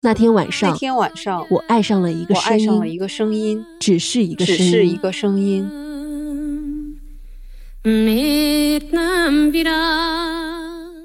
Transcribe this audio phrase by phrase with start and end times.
[0.00, 5.70] 那天晚上，那天晚上，我爱上了一个我声音，爱上了一个声音，只是一个声音，是一个声音。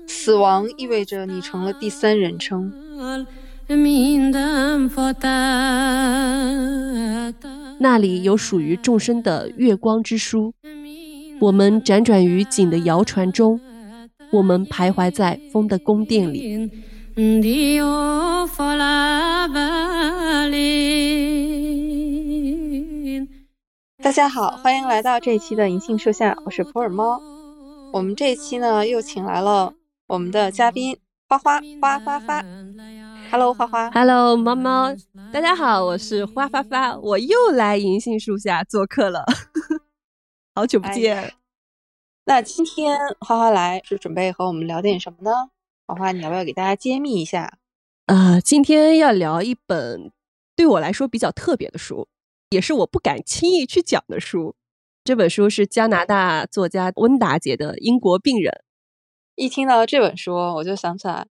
[0.07, 2.73] 死亡意味着你成了第三人称，
[7.79, 10.53] 那里有属于众生的月光之书。
[11.43, 13.59] 我们辗转于景的谣传中，
[14.31, 16.71] 我们徘徊在风的宫殿里。
[24.01, 27.19] 大家好，欢迎来到这一期的银杏树下，我是普洱猫。
[27.91, 29.73] 我们这一期呢，又请来了
[30.07, 32.41] 我们的嘉宾花花花花花。
[33.29, 33.91] Hello，花花。
[33.91, 34.95] Hello，猫猫，
[35.33, 39.25] 大家好，我是花花花，我又来银杏树下做客了，
[40.55, 41.17] 好久不见。
[41.17, 41.33] 哎
[42.25, 45.49] 那今天花花来是准备和我们聊点什么呢？
[45.85, 47.57] 花花，你要不要给大家揭秘一下？
[48.05, 50.09] 呃，今天要聊一本
[50.55, 52.07] 对我来说比较特别的书，
[52.51, 54.55] 也是我不敢轻易去讲的书。
[55.03, 58.51] 这本书是加拿大作家温达杰的《英国病人》。
[59.35, 61.27] 一听到这本书，我就想起来，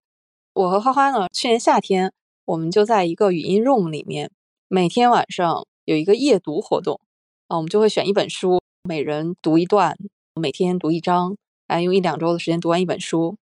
[0.52, 2.12] 我和花花呢，去年夏天
[2.44, 4.30] 我们就在一个语音 room 里面，
[4.68, 7.00] 每天晚上有一个夜读活动
[7.48, 9.96] 啊，我们就会选一本书，每人读一段，
[10.34, 11.36] 每天读一章，
[11.68, 13.38] 啊，用一两周的时间读完一本书。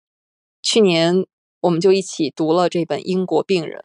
[0.62, 1.24] 去年
[1.62, 3.78] 我们就一起读了这本《英国病人》。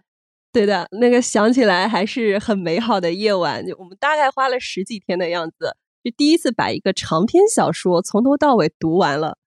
[0.52, 3.66] 对的，那个想起来还是很美好的夜晚。
[3.66, 9.38] 就我们大概花了十几天的样子，就第一次把一个长篇小说从头到尾读完了。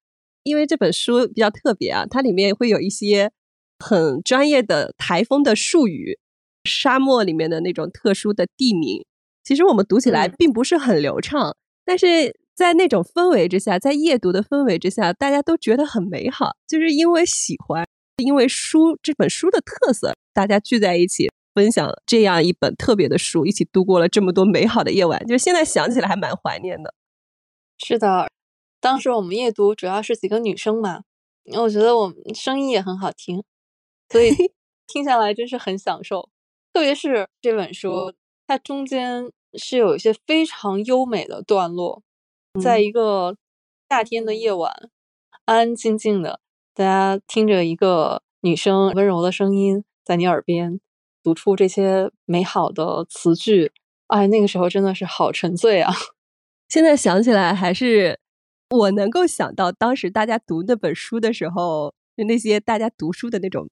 [0.45, 3.33] 因为这本书比较特别啊，它里面会有一些
[3.79, 6.19] 很专业的台风的术语，
[6.65, 9.05] 沙漠里面的那种特殊的地名。
[9.45, 11.55] 其实我们读起来嗯并不是很流畅，
[11.89, 17.87] 但是在那种氛围之下，在夜读的氛围之下，大家都觉得很美好，就是因为喜欢，
[18.19, 25.27] 因为书这本书的特色，大家聚在一起分享这样一本特别的书，一起度过了这么多美好的夜晚。
[25.27, 26.93] 就现在想起来还蛮怀念的。
[27.79, 28.31] 是的，
[28.83, 31.05] 当时我们夜读主要是几个女生嘛，
[31.57, 33.43] 我觉得我们声音也很好听，
[34.11, 34.31] 所以
[34.87, 36.29] 听下来真是很享受。
[36.75, 38.13] 特别是这本书，
[38.47, 42.03] 它中间是有一些非常优美的段落，
[42.63, 43.37] 在一个
[43.89, 44.73] 夏天的夜晚，
[45.45, 46.41] 安安静静的，
[46.75, 50.81] 大家听着一个女生温柔的声音在你耳边
[51.23, 53.73] 读出这些美好的词句，
[54.07, 55.93] 哎，那个时候真的是好沉醉啊！
[56.69, 58.19] 现在想起来，还是
[58.71, 63.69] 我能够想到当时大家读那本书的时候，就那些大家读书的那种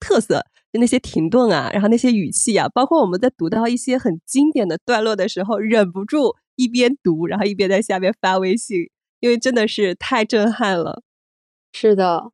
[0.00, 11.02] 特色，就那些停顿啊，然后那些语气啊，包括我们在读到一些很经典的段落的时候，忍不住一边读，然后一边在下面发微信，因为真的是太震撼了。
[11.72, 12.32] 是的，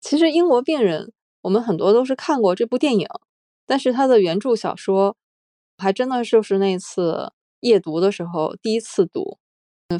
[0.00, 1.06] 其实《英国病人》
[1.42, 3.06] 我们很多都是看过这部电影，
[3.66, 5.16] 但是它的原著小说
[5.78, 9.38] 还真的就是那次夜读的时候第一次读，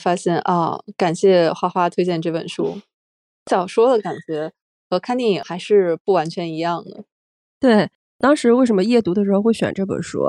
[0.00, 2.80] 发现啊，感谢花花推荐这本书，
[3.50, 4.52] 小说的感觉
[4.94, 7.04] 和看电影还是不完全一样的。
[7.58, 10.20] 对，当时为什么夜读的时候会选这本书？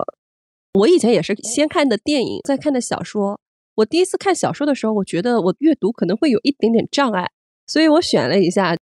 [0.74, 3.40] 我以前也是先看的电影，再看的小说。
[3.76, 7.30] 我第一次看小说的时候，我觉得我阅读可能会有一点点障碍，
[7.68, 8.76] 所以我选了一下，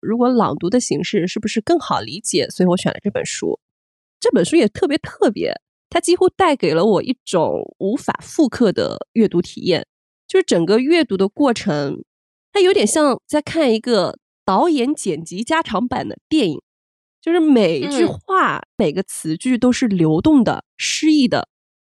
[0.00, 2.46] 如果朗读的形式是不是更好理解？
[2.48, 3.58] 所以我选了这本书。
[4.20, 5.52] 这本书也特别特别，
[5.90, 9.86] 它几乎带给了我一种无法复刻的阅读体验，
[10.26, 12.04] 就是整个阅读的过程，
[12.52, 16.62] 它有点像在看一个导演剪辑加长版的电影。
[17.20, 21.48] 就是每一句嗯话、每个词句都是流动的、诗意的，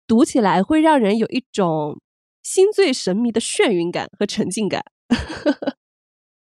[0.05, 2.01] 读起来会让人有一种
[2.43, 4.83] 心醉神迷的眩晕感和沉浸感。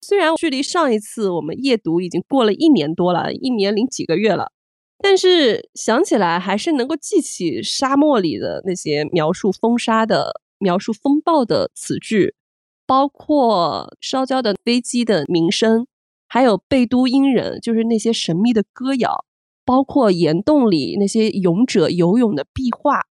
[0.01, 4.51] 虽然距离上一次我们夜读已经过了一年多了，一年零几个月了，
[4.99, 12.35] 但是想起来还是能够记起沙漠里的那些描述风沙的、描述风暴的词句，
[12.85, 15.88] 包括烧焦的飞机的鸣声。
[16.35, 19.23] 还有贝都因人，就是那些神秘的歌谣，
[19.63, 23.05] 包括岩洞里那些勇者游泳的壁画，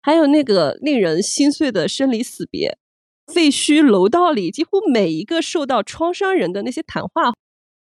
[0.00, 2.78] 还有那个令人心碎的生离死别，
[3.26, 7.32] 废墟楼道里几乎每一个受到创伤人的那些谈话，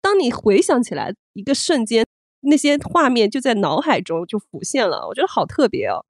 [0.01, 2.03] 当你回想起来，一个瞬间，
[2.41, 6.03] 那些画面就在脑海中就浮现了，我觉得好特别哦。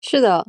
[0.00, 0.48] 是的，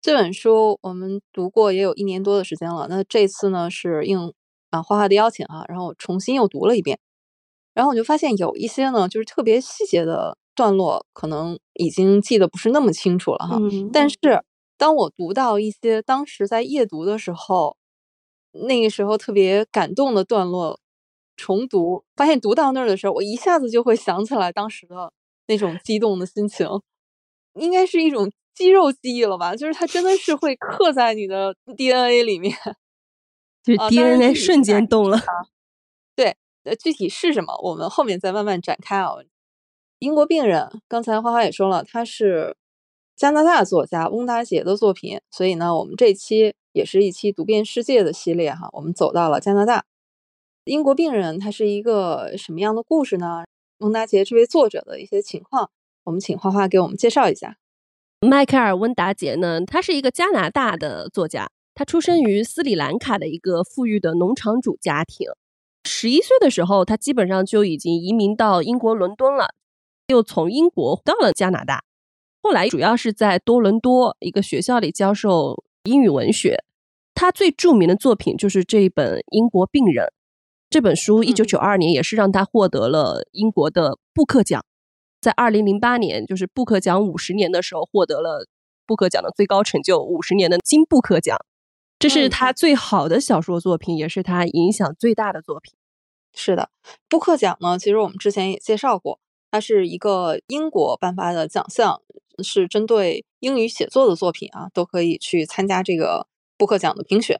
[0.00, 2.86] 这本书我们读过也有一年多的时间了。
[2.88, 4.32] 那这次呢是应
[4.72, 6.98] 啊花花的邀请啊，然后我重新又读了一遍，
[7.74, 13.58] 然后我就发现有一些呢就是特别细节的段落，可能已经记得不是那么清楚了哈。
[13.60, 14.16] 嗯，但是
[14.76, 17.76] 当我读到一些当时在夜读的时候，
[18.66, 20.80] 那个时候特别感动的段落，
[21.36, 25.12] 重读，发现读到那儿的时候，我一下子就会想起来当时的
[25.46, 26.66] 那种激动的心情，
[27.54, 29.54] 应该是一种肌肉记忆了吧？
[29.56, 32.54] 就是它真的是会刻在你的 DNA 里面，
[33.62, 35.18] 就 DNA 瞬间动了。
[36.16, 39.14] 对，呃，具体是什么，我们后面再慢慢展开啊。
[39.98, 42.56] 英国病人，刚才花花也说了，他是
[43.16, 46.54] 加拿大作家翁达杰的作品，所以呢，我们这期。
[46.74, 49.84] 也是一期读遍世界的系列哈，我们走到了加拿大。
[50.64, 53.44] 英国病人他是一个什么样的故事呢？
[53.80, 55.70] 翁达杰这位作者的一些情况，
[56.04, 57.58] 我们请花花给我们介绍一下。
[58.22, 65.28] 迈克尔·温达杰呢，他是一个加拿大的作家，他出生于斯里兰卡的一个富裕的农场主家庭。
[65.84, 69.54] 十一岁的时候，他基本上就已经移民到英国伦敦了，
[70.08, 71.84] 又从英国到了加拿大。
[72.42, 75.64] 后来主要是在多伦多一个学校里教授。
[75.84, 76.62] 英语文学，
[77.12, 80.06] 他最著名的作品就是这一本《英国病人》
[80.70, 81.24] 这本书。
[81.24, 84.64] 一九九二年也是让他获得了英国的布克奖，
[85.20, 88.46] 在二零零八年就是布克奖五十年的时候获得了
[88.86, 91.36] 布克奖的最高成就——五十年的金布克奖。
[92.02, 95.72] 这是他最好的小说作品，也是他影响最大的作品。
[96.34, 96.68] 是的，
[97.08, 99.20] 布克奖呢，其实我们之前也介绍过，
[99.52, 102.02] 它是一个英国颁发的奖项。
[102.42, 106.26] 是针对英语写作的作品啊，都可以去参加这个
[106.56, 107.38] 布克奖的评选。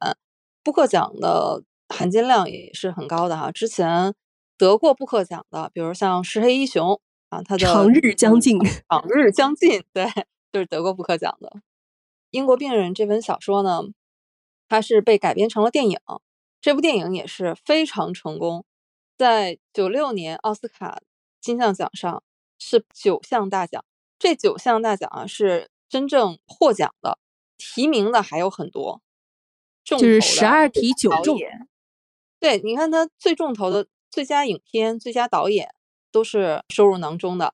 [0.62, 3.50] 布克奖的含金量也是很高的哈。
[3.50, 4.14] 之前
[4.58, 7.00] 得过布克奖的，比如像石黑一雄
[7.30, 10.06] 啊，他的《长日将近》，长日将近，对，
[10.52, 11.48] 就是得过布克奖的。
[12.30, 13.80] 《英国病人》这本小说呢，
[14.72, 15.98] 它是被改编成了电影，
[16.58, 18.64] 这部电影也是非常成功，
[19.18, 21.02] 在九六年奥斯卡
[21.42, 22.22] 金像奖上
[22.58, 23.84] 是九项大奖。
[24.18, 27.18] 这九项大奖啊，是真正获奖的，
[27.58, 29.02] 提名的还有很多，
[29.84, 31.38] 重就是十二题九中。
[32.40, 35.74] 对，你看他最重头的最佳影片、最佳导演
[36.10, 37.52] 都是收入囊中的。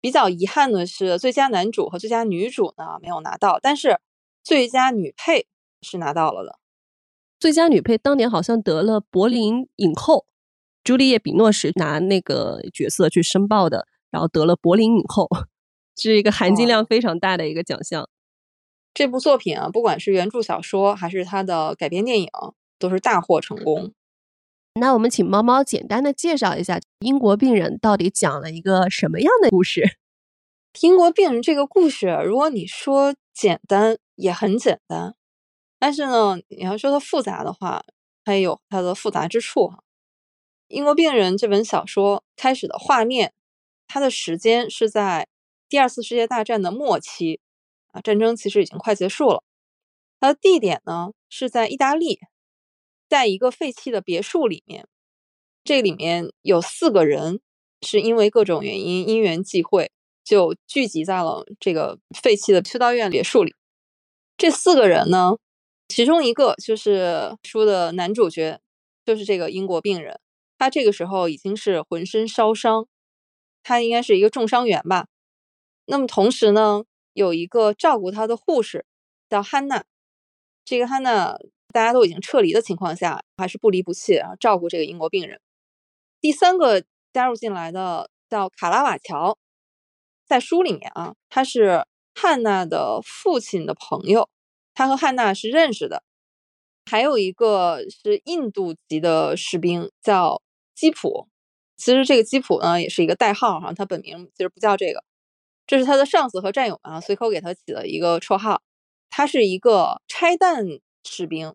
[0.00, 3.98] 比较遗憾的是，最佳男主和最佳女主呢没有拿到，但是
[4.44, 5.48] 最佳女配
[5.82, 6.58] 是拿到了的。
[7.38, 10.26] 最佳女配当年好像得了柏林影后，
[10.84, 15.28] 朱丽叶·比诺什拿那个角色去申报的，然后得了柏林影后。
[15.96, 18.08] 是一个含金量非常大的一个奖项。
[18.94, 22.28] 这部作品啊，不管是原著小说还是它的改编电影，
[22.78, 23.92] 都是大获成功。
[24.80, 29.82] 那我们请猫猫简单的介绍一下《英国病人》到底讲了一个什么样的故事？
[30.80, 35.12] 《英国病人》这个故事，如果你说简单，也很简单；
[35.80, 37.84] 但是呢，你要说它复杂的话，
[38.24, 39.78] 它也有它的复杂之处哈。
[40.68, 43.32] 《英国病人》这本小说开始的画面，
[43.88, 45.26] 它的时间是在。
[45.68, 47.38] 第二次世界大战的末期，
[47.92, 49.44] 啊，战争其实已经快结束了。
[50.18, 52.18] 它的地点呢是在意大利，
[53.08, 54.88] 在一个废弃的别墅里面。
[55.62, 57.40] 这里面有四个人，
[57.82, 59.92] 是因为各种原因因缘际会，
[60.24, 63.54] 就聚集在了这个废弃的修道院别墅里。
[64.36, 65.36] 这四个人呢，
[65.90, 68.60] 其中一个就是书的男主角，
[69.04, 70.20] 就是这个英国病人。
[70.56, 72.86] 他这个时候已经是浑身烧伤，
[73.64, 75.08] 他应该是一个重伤员吧。
[75.86, 78.86] 那么同时呢，有一个照顾他的护士
[79.28, 79.84] 叫汉娜。
[80.64, 81.36] 这个汉娜
[81.72, 85.40] 大家都已经撤离的情况下，还是不离不弃啊，照顾这个英国病人。
[86.20, 89.36] 第三个加入进来的叫卡拉瓦乔，
[90.24, 91.84] 在书里面啊，他是
[92.14, 94.28] 汉娜的父亲的朋友，
[94.80, 96.02] 他和汉娜是认识的。
[96.90, 100.40] 还有一个是印度籍的士兵叫
[100.74, 101.28] 基普，
[101.76, 105.04] 其实这个基普呢也是一个代号哈，他本名其实不叫这个。
[105.66, 108.62] 这是他的上司和战友啊，随口给他起了一个绰号。
[109.10, 110.64] 他是一个拆弹
[111.04, 111.54] 士兵。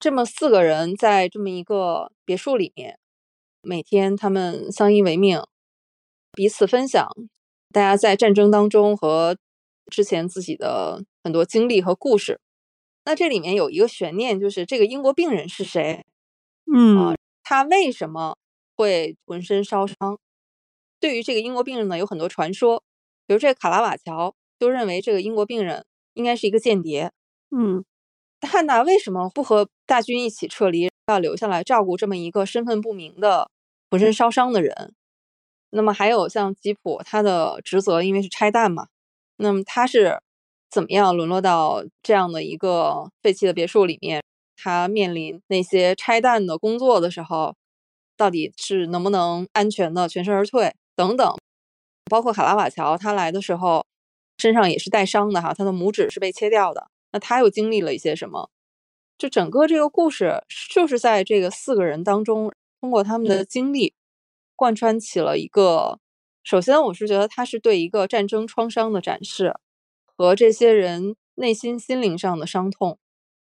[0.00, 2.98] 这么四个人在这么一个别墅里面，
[3.62, 5.40] 每天他们相依为命，
[6.32, 7.08] 彼此分享
[7.72, 9.36] 大家在战争当中和
[9.86, 12.40] 之前自己的很多经历和故事。
[13.08, 16.04] 那这里面有一个悬念，就是这个英国病人是谁？
[16.70, 18.36] 嗯，他为什么
[18.76, 20.18] 会浑身烧伤？
[21.00, 22.82] 对于这个英国病人呢，有很多传说。
[23.26, 27.10] 比如这个卡拉瓦乔就认为这个英国病人应该是一个间谍。
[27.50, 27.82] 嗯，
[28.46, 33.50] 汉娜为什么不和大军一起撤离，要留下来照顾这么一个身份不明的
[33.90, 34.94] 浑身烧伤的人？
[35.70, 38.88] 那么还有像吉普，他的职责因为是拆弹嘛，
[39.36, 40.20] 那么他是
[40.70, 44.22] 怎么样沦落到这样的一个废弃的别墅里面？
[44.56, 47.54] 他面临那些拆弹的工作的时候，
[48.16, 50.74] 到底是能不能安全的全身而退？
[50.96, 51.34] 等等。
[52.10, 53.84] 包括卡拉瓦乔，他来的时候
[54.38, 56.88] 身上也是带伤的哈，他的拇指是被切掉的。
[57.12, 58.50] 那他又经历了一些什么？
[59.18, 63.94] 就整个这个故事就是在这个四个人当中，通过他们的经历，
[64.56, 65.98] 贯穿起了一个。
[66.42, 69.54] 首先，我是觉得他是对一个战争创伤的展示，
[70.18, 72.98] 和这些人内心心灵上的伤痛，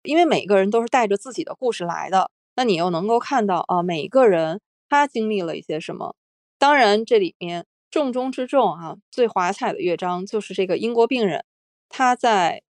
[0.02, 2.30] 因为每个人都是带着自己的故事来的。
[2.56, 6.14] 那你又能够看到啊，每一个人他经历了一些什么？
[6.58, 11.44] 当然，这里面重中之重啊，最华彩的乐章就是这个英国病人，
[11.88, 12.62] 他在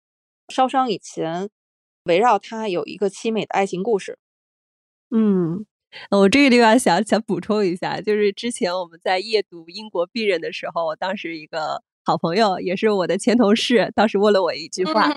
[0.49, 1.49] 烧伤以前，
[2.03, 4.17] 围绕他有一个凄美的爱情故事。
[5.11, 5.65] 嗯。
[6.11, 15.13] 我这个地方想想补充一下，就是之前我们在夜读英国病人的时候，我当时一个好朋友，也是我的前同事，当时问了我一句话，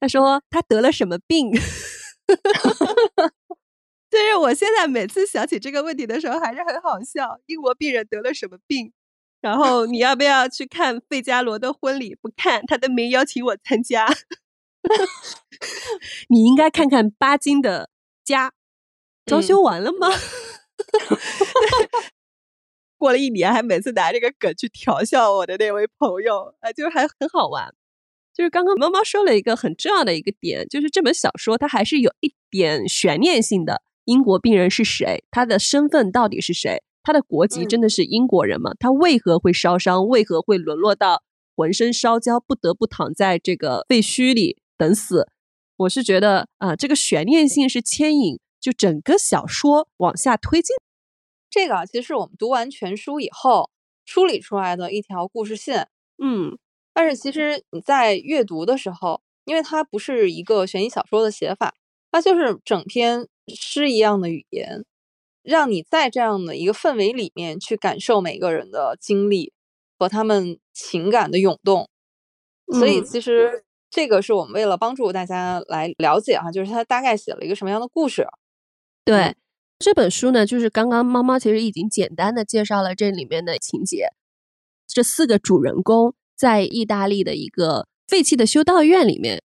[0.00, 1.52] 他说他得了什么病？
[4.08, 7.38] 就是我现在每次想起这个问题的时候，还是很好笑。
[7.44, 8.94] 英国病人得了什么病？
[9.42, 12.14] 然后你要不要去看费加罗的婚礼？
[12.14, 14.08] 不看，他都没邀请我参加。
[16.30, 17.90] 你应该看看巴金的
[18.24, 18.54] 家。
[19.26, 20.08] 装修完了吗？
[22.98, 27.74] 过了一年，还每次拿这个梗去调笑我的那位朋友，啊，就是还很好玩。
[28.34, 33.82] 就是刚刚猫猫说了一个很重要的一个点，就是这本小说它还是有一点悬念性的。
[34.04, 35.24] 英国病人是谁？
[35.30, 36.82] 他的身份到底是谁？
[37.02, 38.72] 他的国籍真的是英国人吗？
[38.78, 40.06] 他为何会烧伤？
[40.06, 41.22] 为何会沦落到
[41.54, 45.28] 浑身烧焦，不得不躺在这个废墟里等死？
[45.78, 48.38] 我是觉得啊，这个悬念性是牵引。
[48.58, 50.74] 就整个小说往下推进，
[51.56, 53.70] 这个其实是我们读完全书以后
[54.04, 55.88] 梳理出来的一条故事线。
[56.22, 56.58] 嗯，
[56.92, 61.74] 但是其实你在阅读的时候，因为它不是一个悬疑小说的写法，
[62.10, 64.84] 它就是整篇诗一样的语言，
[65.42, 69.54] 让你在这样的一个氛围里面去感受每个人的经历
[69.98, 71.88] 和他们情感的涌动。
[72.78, 78.26] 所以其实这个是我们为了帮助大家来了解哈，就是他大概写了一个什么样的故事。
[79.06, 79.34] 对
[79.78, 84.08] 这本书呢，就是刚刚猫猫其实已经简单的介绍了这里面的情节。
[84.86, 89.42] 这四个主人公在意大利的一个废弃的修道院里面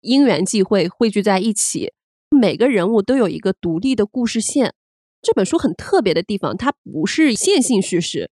[0.00, 1.92] 因缘际会汇聚在一起，
[2.28, 4.74] 每个人物都有一个独立的故事线。
[5.22, 8.30] 这本书很特别的地方，它不是线性叙事，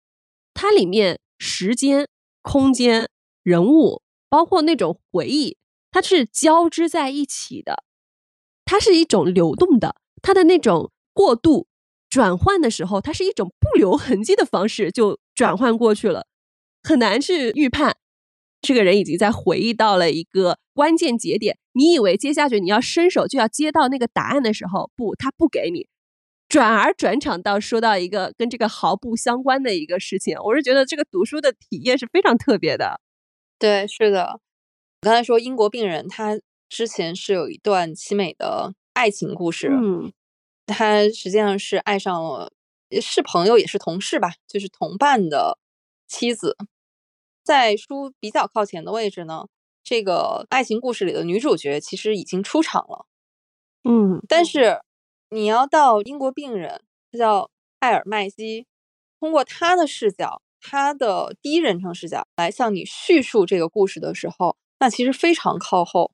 [0.54, 2.08] 它里面时间、
[2.42, 3.10] 空间、
[3.44, 5.58] 人物，包括那种回忆，
[5.92, 7.84] 它是交织在一起的，
[8.66, 9.96] 它是一种流动的。
[10.22, 11.68] 它的那种过渡
[12.10, 16.26] 转换的时候，它是一种不留痕迹的方式就转换过去了，
[16.84, 17.98] 很难去预判。
[18.62, 25.88] 这个人已经在回忆到了一个关键节点，你以为接下去你要伸手就要接到那个答案的时候，不，他不给你，
[26.50, 30.36] 转而转场到说到一个跟这个毫不相关的一个事情。
[30.44, 33.00] 我是觉得这个读书的体验是非常特别的。
[33.58, 34.42] 对，是的。
[35.02, 36.38] 我刚才说英国病人，他
[36.68, 38.74] 之前是有一段凄美的。
[38.94, 40.12] 爱情故事，嗯，
[40.74, 42.52] 他实际上是爱上了，
[43.02, 45.58] 是朋友也是同事吧，就是同伴的
[46.08, 46.56] 妻子。
[47.44, 49.48] 在书比较靠前的位置呢，
[49.84, 53.06] 这个爱情故事里的女主角其实已经出场了，
[53.84, 54.82] 嗯，但是
[55.30, 57.50] 你要到英国病人，他叫
[57.80, 58.68] 艾尔麦基，
[59.20, 66.12] 通过他的视角，他的第一人称视角来向你叙述这个故事的时候，那其实非常靠后。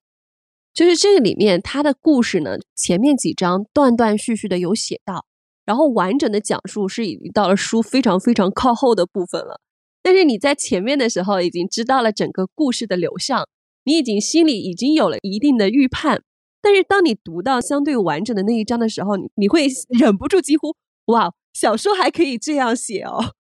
[0.76, 5.26] 就是这个里面，他的故事呢，前面几章断断续续的有写到，
[5.64, 9.62] 然后完整的讲述是已经到了书非常非常靠后的部分了。
[10.04, 13.48] 但是你在前面的时候已经知道了整个故事的流向，
[13.86, 16.22] 你已经心里已经有了一定的预判。
[16.62, 19.68] 但是当你读到相对完整的那一章的时候，你你会
[19.98, 23.34] 忍不住几乎哇，小说还可以这样写哦！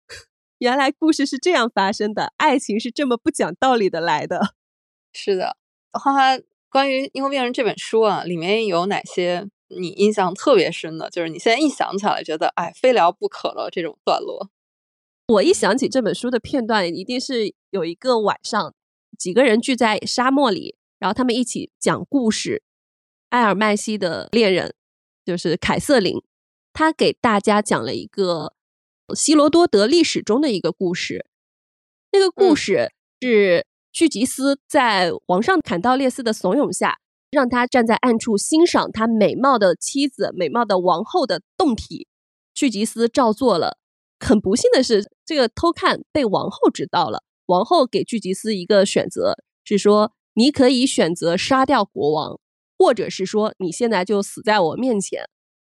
[0.60, 4.54] 原来故事是这样发生的，爱情是这么不讲道理的来的。
[5.12, 5.58] 是的，
[5.92, 6.39] 花花。
[6.75, 11.10] 关于《英国病人》这本书啊，里面有哪些你印象特别深的？
[11.10, 14.50] 就是你现在一想起来，觉得哎，非聊不可了这种段落。
[15.27, 18.75] 我一想起这本书的片段，一定是有一个晚上，
[19.17, 22.62] 几个人聚在沙漠里，然后他们一起讲故事。
[23.29, 24.75] 埃尔麦西的恋人
[25.25, 26.22] 就是凯瑟琳，
[26.74, 28.53] 他给大家讲了一个
[29.15, 31.25] 希罗多德历史中的一个故事。
[32.12, 32.91] 那个故事
[33.22, 33.65] 是。
[33.96, 36.98] 叙吉斯在皇上坎道列斯的怂恿下，
[37.32, 42.06] 让他站在暗处欣赏他美貌的妻子、美貌的王后的动体。
[42.54, 43.78] 叙吉斯照做了。
[44.20, 47.24] 很不幸的是，这个偷看被王后知道了。
[47.46, 52.38] 王后给巨吉斯一个选择，是说你可以选择杀掉国王，
[52.78, 55.24] 或者是说你现在就死在我面前。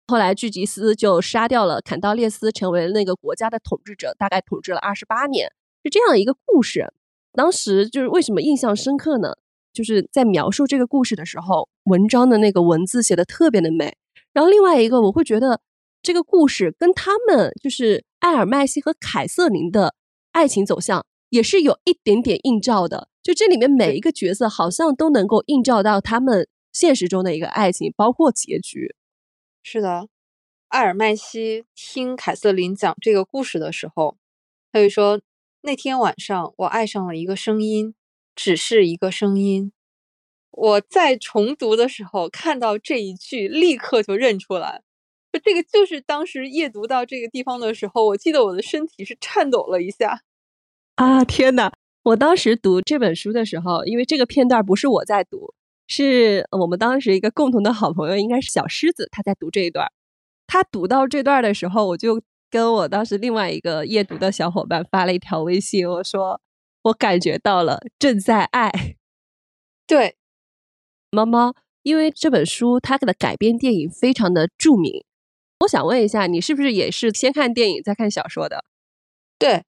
[0.07, 5.53] 后来巨吉斯就杀掉了坎道列斯，成为了那个国家的统治者，大概统治了二十八年，
[5.85, 6.91] 是这样一个故事。
[7.33, 9.33] 当时就是为什么印象深刻呢？
[9.71, 13.95] 就是在描述这个故事的时候，文章的那个文字写的特别的美。
[14.33, 15.61] 然后另外一个，我会觉得
[16.01, 19.93] 这个故事跟他们就是艾尔麦西和凯瑟琳的
[20.31, 23.09] 爱情走向也是有一点点映照的。
[23.21, 28.95] 就这里面每一个角色好像都能够映照到他们现实中的一个爱情，包括结局。
[29.61, 30.07] 是的，
[30.69, 34.17] 艾尔麦西听凯瑟琳讲这个故事的时候，
[34.71, 35.21] 他就说
[35.61, 37.93] ：“那天晚上我爱上了一个声音，
[38.35, 39.71] 只是一个声音。”
[40.51, 44.81] 我在重读的时候看到这一句，立刻就认出来，
[45.43, 50.21] 这个就是当时阅读到这个地方的时候，我记得我的身体是颤抖了一下。
[50.95, 51.71] 啊天呐！
[52.03, 55.53] 我当时读这本书的时候，因为这个片段不是我在读，
[55.87, 59.91] 是我们当时一个共同的好朋友，应该是小狮子，他在读这一段。
[60.47, 66.41] 他读到这段的时候，我就跟我当时另外一个夜读的小伙伴发了一条微信，我说
[66.83, 68.71] 我感觉到了正在爱。
[69.87, 70.15] 对，
[71.11, 71.53] 猫猫，
[71.83, 75.03] 因为这本书它的改编电影非常的著名，
[75.61, 78.65] 我想问一下，你是不是也是先看电影再看小说的？
[79.37, 79.63] 对。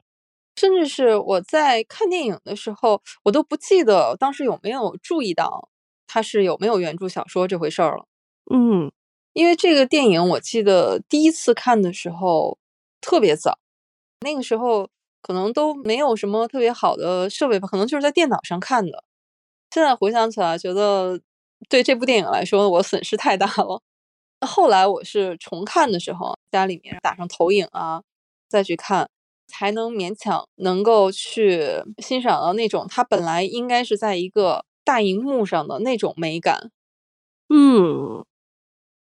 [0.53, 5.69] 甚至是我在看电影的时候，我都不记得当时有没有注意到
[6.05, 8.05] 它是有没有原著小说这回事儿了。
[8.53, 8.91] 嗯，
[9.31, 12.59] 因为这个电影我记得第一次看的时候
[13.01, 13.57] 特别早，
[14.21, 14.87] 那个时候
[15.21, 19.03] 可能都没有什么特别好的设备吧，可能就是在电脑上看的。
[19.71, 21.19] 现在回想起来，觉得
[21.69, 23.81] 对这部电影来说我损失太大了。
[24.47, 28.03] 后来我是重看的时候，家里面打上投影啊，
[28.49, 29.09] 再去看。
[29.53, 36.71] 才能勉强能够去欣赏到那种它本来应该是在一个大荧幕上的那种美感。
[37.49, 38.23] 嗯，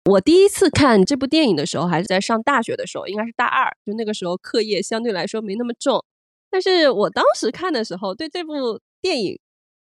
[0.05, 6.03] 我第一次看这部电影的时候还是在上大学的时候，应该是大二，就那个时候课业相对来说没那么重。
[6.49, 9.39] 但是我当时看的时候，对这部电影，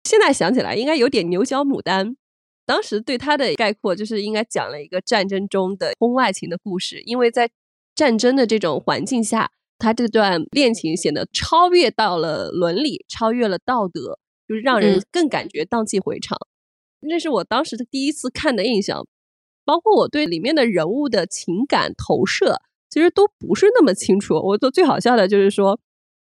[0.04, 2.16] 现在想起来应该有点牛角牡丹。
[2.64, 7.50] 当时对它的概括就是应该讲了一个战争中的婚外情的故事，因为在
[7.94, 9.50] 战争的这种环境下。
[9.78, 16.38] 他这段恋情显得超越到了伦理，超越了道德，就是让人更感觉荡气回肠。
[17.00, 19.06] 那是我当时的第一次看的印象，
[19.66, 24.36] 包括我对里面的人物的情感投射，其实都不是那么清楚。
[24.36, 25.78] 我做最好笑的就是说，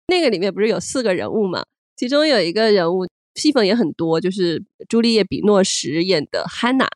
[0.07, 1.63] 那个里面不是有四个人物嘛？
[1.95, 6.89] 其中有一个人物戏份也很多，就是朱丽叶·比诺什演的汉娜，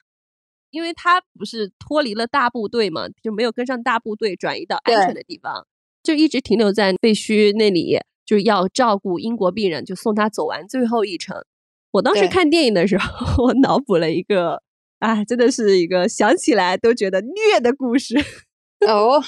[0.71, 5.67] 因为她不是脱离了大部队嘛，就没有跟上大部队，转移到安全的地方。
[6.01, 11.45] 就一直停留在废墟那里，就是要照顾英国病人，就送他走完最后一程。
[11.91, 14.62] 我当时看电影的时候， 我脑补了一个，
[15.03, 18.15] 啊，真的是一个想起来都觉得虐的故事。
[18.87, 19.21] 哦，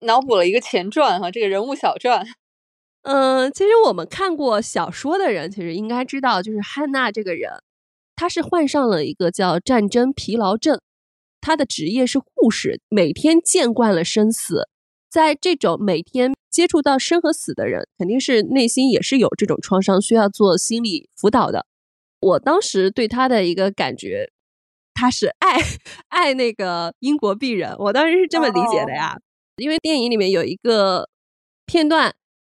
[0.00, 2.26] 脑补了一个前传哈，这个人物小传。
[3.02, 7.50] 嗯，其实我们看过小说的人，其实应该知道，就是汉娜这个人，
[8.16, 10.80] 她是患上了一个叫战争疲劳症，
[11.42, 14.66] 她的职业是护士，每天见惯了生死。
[15.10, 21.66] 在这种每天接触到生和死的人，肯定是内心也是有这种创伤，需要做心理辅导的。
[22.20, 24.30] 我当时对他的一个感觉，
[24.94, 25.58] 他是爱
[26.08, 29.18] 爱那个英国病人，我当时是这么理解的呀。
[29.56, 31.08] 因为电影里面有一个
[31.66, 32.14] 片段，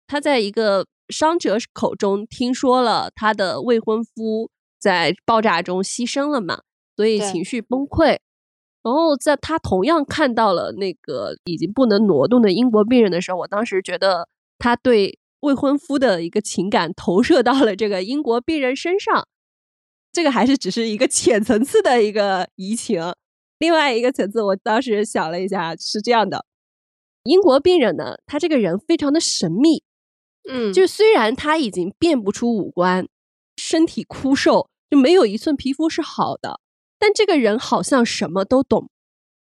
[0.08, 6.62] 他在一个伤者口中听说了他的未婚夫在爆炸中牺牲了嘛，
[6.96, 8.18] 所以情绪崩溃。
[8.84, 19.28] 然后在他同样看到了那个已经不能挪动的英国病人的时候，我当时觉得他对未婚夫的一个情感投射到了这个英国病人身上，
[20.16, 23.04] 这个还是只是一个浅层次的一个移情。
[23.60, 26.46] 另外一个层次，我当时想了一下，是这样的：
[27.24, 29.84] 英国病人呢，他这个人非常的神秘，
[30.50, 33.10] 嗯，就虽然他已经变不出五官，
[33.58, 36.62] 身体枯瘦，就没有一寸皮肤是好的。
[36.98, 38.90] 但这个人好像什么都懂，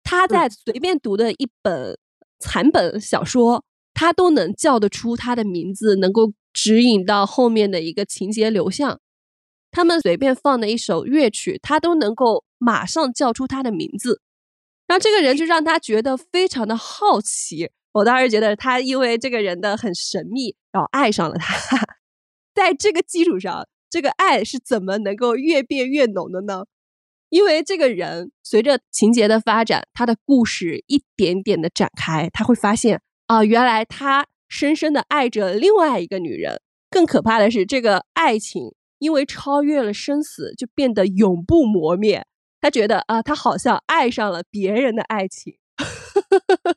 [0.02, 1.96] 他在随便读的一本
[2.40, 3.62] 残本小说，
[3.94, 8.98] 他都能叫得出他的名字，能够指引到后面的一个情节流向。
[9.78, 14.20] 他们随便放的一首乐曲，他都能够马上叫出他的名字。
[14.88, 17.70] 然后这个人就让他觉得非常的好奇。
[17.92, 21.78] 我当时觉得他因为这个人的很神秘，然后爱上了他。
[22.56, 26.64] 在这个基础上，这个爱是怎么能够越变越浓的呢？
[27.28, 36.60] 因为这个人随着情节的发展，他的故事一点点的展开，他会发现啊，原来他深深的爱着另外一个女人。
[36.90, 42.26] 更可怕的是，这个爱情因为超越了生死，就变得永不磨灭。
[42.60, 45.58] 他觉得啊，他好像爱上了别人的爱情。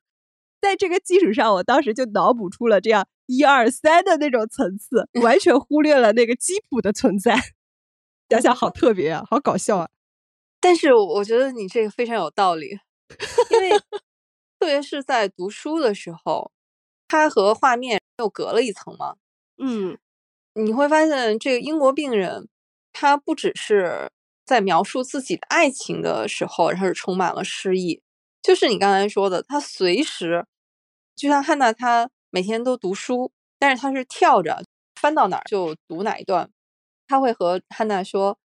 [0.61, 7.35] 在这个基础上，我当时就脑补出了这样一二三的那种层次，完全忽略了那个基础的存在。
[8.29, 9.89] 想想好特别啊，好搞笑啊！
[10.61, 12.67] 但是我觉得你这个非常有道理，
[13.49, 13.71] 因为
[14.59, 16.51] 特别是在读书的时候，
[17.07, 19.15] 它和画面又隔了一层嘛。
[19.57, 19.97] 嗯，
[20.53, 22.49] 你会发现这个英国病人，
[22.91, 24.09] 他不只是
[24.45, 28.01] 在描述自己的爱情的时候，然后是充满了诗意，
[28.41, 30.45] 就是你刚才说的，他随时
[31.15, 34.63] 就像汉娜，她每天都读书，但是他是跳着
[34.95, 36.49] 翻到哪儿就读哪一段，
[37.07, 38.37] 他会和汉娜说：“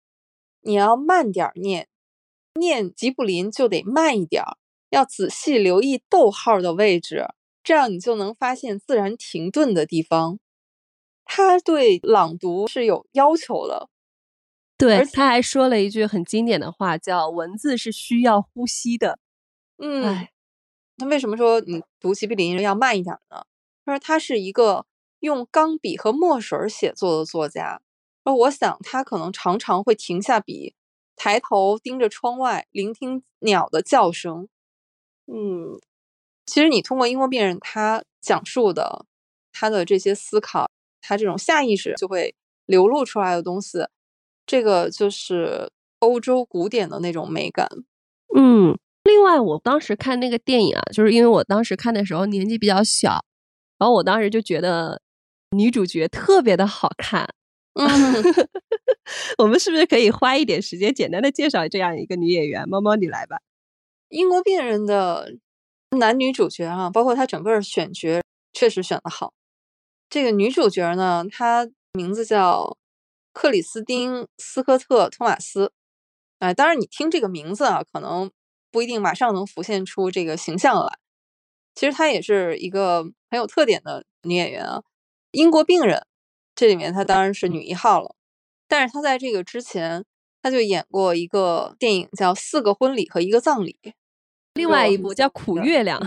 [0.63, 1.89] 你要慢点念。”
[2.59, 4.57] 念吉卜林就得慢一点儿，
[4.91, 7.27] 要仔细留意逗号的位置，
[7.63, 10.39] 这样你就能发现自然停顿的地方。
[11.27, 13.91] 他对朗读是有要求的，
[14.79, 19.19] 对，他还说了一句很经典的话，叫“文字是需要呼吸的”。
[19.77, 20.27] 嗯，
[20.97, 23.45] 他为什么说你读吉卜林要慢一点呢？
[23.85, 24.87] 他说他是一个
[25.19, 27.83] 用钢笔和墨水写作的作家，
[28.25, 30.75] 而我想他可能常常会停下笔。
[31.19, 34.49] 抬头盯着窗外，聆听鸟的叫声。
[35.27, 35.81] 嗯，
[36.45, 39.07] 其实你通过英国病人他讲述的
[39.51, 40.71] 他的这些思考，
[41.07, 42.35] 他这种下意识就会
[42.67, 43.79] 流露出来的东西，
[44.45, 47.69] 这个就是欧洲古典的那种美感。
[48.37, 53.25] 嗯，另外我当时看那个电影啊，就是因为我当时看的时候年纪比较小，
[53.79, 55.01] 然后我当时就觉得
[55.57, 57.29] 女主角特别的好看。
[57.75, 57.87] 嗯，
[59.39, 62.69] 我们是不是可以花一点时间简单的介绍这样一个女演员？
[62.69, 63.37] 猫猫，你来吧。
[64.09, 65.35] 英国病人的
[65.99, 69.33] 男女主角啊，包括他整个选角确实选的好。
[70.09, 72.77] 这个女主角呢，她名字叫
[73.33, 75.73] 克里斯汀·斯科特·托马斯。
[76.39, 78.31] 哎，当然你听这个名字啊，可能
[78.71, 80.99] 不一定马上能浮现出这个形象来。
[81.75, 84.83] 其实她也是一个很有特点的女演员啊。
[85.33, 86.07] 英国病人。
[86.59, 88.15] 这里面她当然是女一号了，
[88.67, 90.03] 但是她在这个之前，
[90.41, 93.79] 她就演过一个电影叫《四个婚礼和一个葬礼》，
[94.55, 96.01] 另外一部叫《苦月亮》。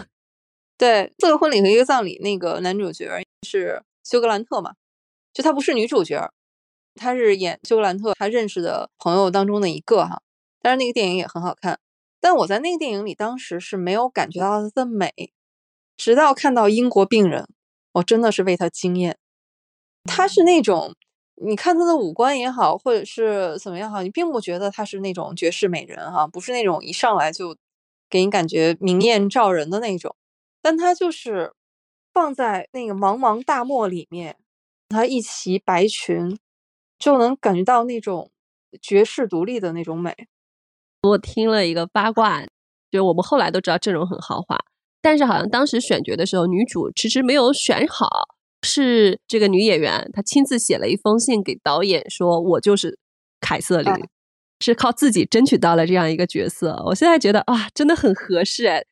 [0.75, 4.73] 对，《四个婚礼和一个葬礼》那个男主角是休格兰特嘛？
[5.33, 6.31] 就她不是女主角，
[6.95, 10.21] 她是演休格兰特他认识的朋友当中的一个哈。
[10.61, 11.79] 但是那个电影也很好看，
[12.19, 15.31] 但我在那个电影里当时是没有感觉到她的美，
[15.95, 17.47] 直到看到英国病人，
[17.93, 19.17] 我真的是为她惊艳。
[20.03, 20.95] 她是那种，
[21.35, 27.55] 你看她的五官也好，或者是怎么样好，你并不觉得她是那种绝世美人哈，不是那种一上来就
[28.09, 30.15] 给你感觉明艳照人的那种。
[30.61, 31.53] 但她就是
[32.13, 34.37] 放在那个茫茫大漠里面，
[34.89, 36.37] 她一袭白裙，
[36.97, 38.31] 就能感觉到那种
[38.81, 40.15] 绝世独立的那种美。
[41.03, 42.43] 我听了一个八卦，
[42.91, 44.57] 就我们后来都知道阵容很豪华，
[45.01, 48.07] 但是好像当时选角的时候，女主迟迟没有选好。
[48.61, 52.99] 是这个女演员，她亲自写了一封信给导演，说我就是
[53.39, 53.93] 凯瑟琳，
[54.59, 56.83] 是靠自己争取到了这样一个角色。
[56.85, 58.83] 我现在觉得啊，真的很合适哎。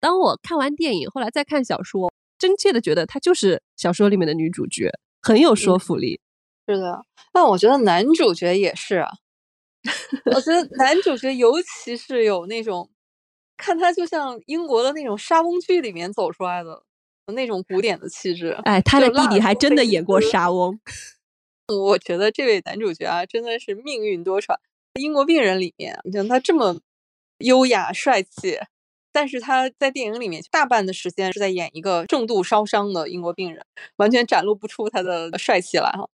[0.00, 2.11] 当我看完电影，后来再看小说，
[2.42, 6.20] 真切的觉得她就是小说里面的女主角，很有说服力。
[6.66, 9.08] 是的，但我觉得男主角也是啊。
[10.24, 12.90] 我觉得 男主角尤其是有那种，
[13.56, 16.82] 看他就像英国的那种莎翁剧里面走出来的。
[17.34, 20.78] 那种古典的气质，哎，他的弟弟还真的演过莎翁。
[21.68, 24.56] 我觉得这位男主角啊，真的是命运多舛。
[25.00, 26.80] 英国病人里面，你像他这么
[27.38, 28.58] 优雅帅气，
[29.12, 33.64] 但是他在电影里面大半的时间是在演一个重度烧伤的英国病人，
[33.96, 36.08] 完全展露不出他的帅气来哈。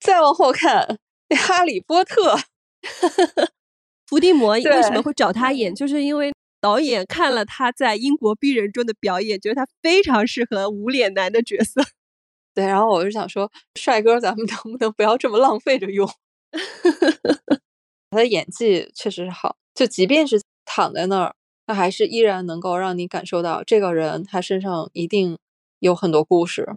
[0.00, 0.98] 再往后看，
[1.36, 2.36] 哈利波特，
[4.06, 5.74] 伏地魔为什么会找他演？
[5.74, 6.32] 就是因为。
[6.62, 11.82] 导演看了他在《英国病人》中的表演，觉得他非常适合无脸男的角色。
[12.54, 16.06] 对，然后我就想说，帅哥，咱们能不能不要这么浪费着用？
[18.10, 21.34] 他的演技确实是好，就即便是躺在那儿，
[21.70, 25.38] 他还是依然能够让你感受到这个人他身上一定
[25.78, 26.74] 有很多故事。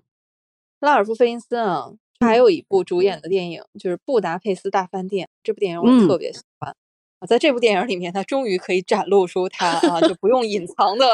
[0.79, 6.75] 拉尔夫·费因斯啊，还有一部主演的电影就是《布达佩斯大饭店》，这部电影我特别喜欢。
[7.27, 11.07] 在这部电影里面，他终于可以展露出他啊，就不用隐藏的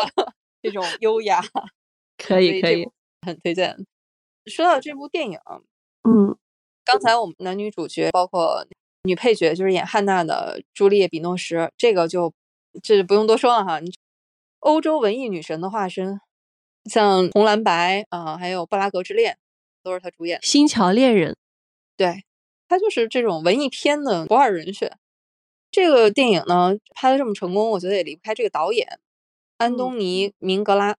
[0.61, 1.41] 这种优雅。
[2.17, 2.85] 可以可以，
[3.25, 3.77] 很推荐。
[4.45, 5.39] 说到这部电影，
[6.03, 6.35] 嗯，
[6.83, 8.67] 刚才我们男女主角包括
[9.03, 12.33] 女配角，就是演汉娜的朱丽叶·比诺什，这个就
[12.83, 13.79] 这不用多说了哈。
[13.79, 13.91] 你
[14.59, 16.19] 欧洲文艺女神的化身，
[16.85, 19.33] 像《红蓝白》啊，还有《布拉格之恋》，
[19.83, 20.39] 都是她主演。
[20.45, 21.31] 《新桥恋人》，
[21.95, 22.25] 对，
[22.67, 24.97] 她就是这种文艺片的不二人选。
[25.71, 28.99] 这个电影呢拍的这么成功，我觉得也离不开这个导演
[29.57, 30.95] 安东尼·明格拉。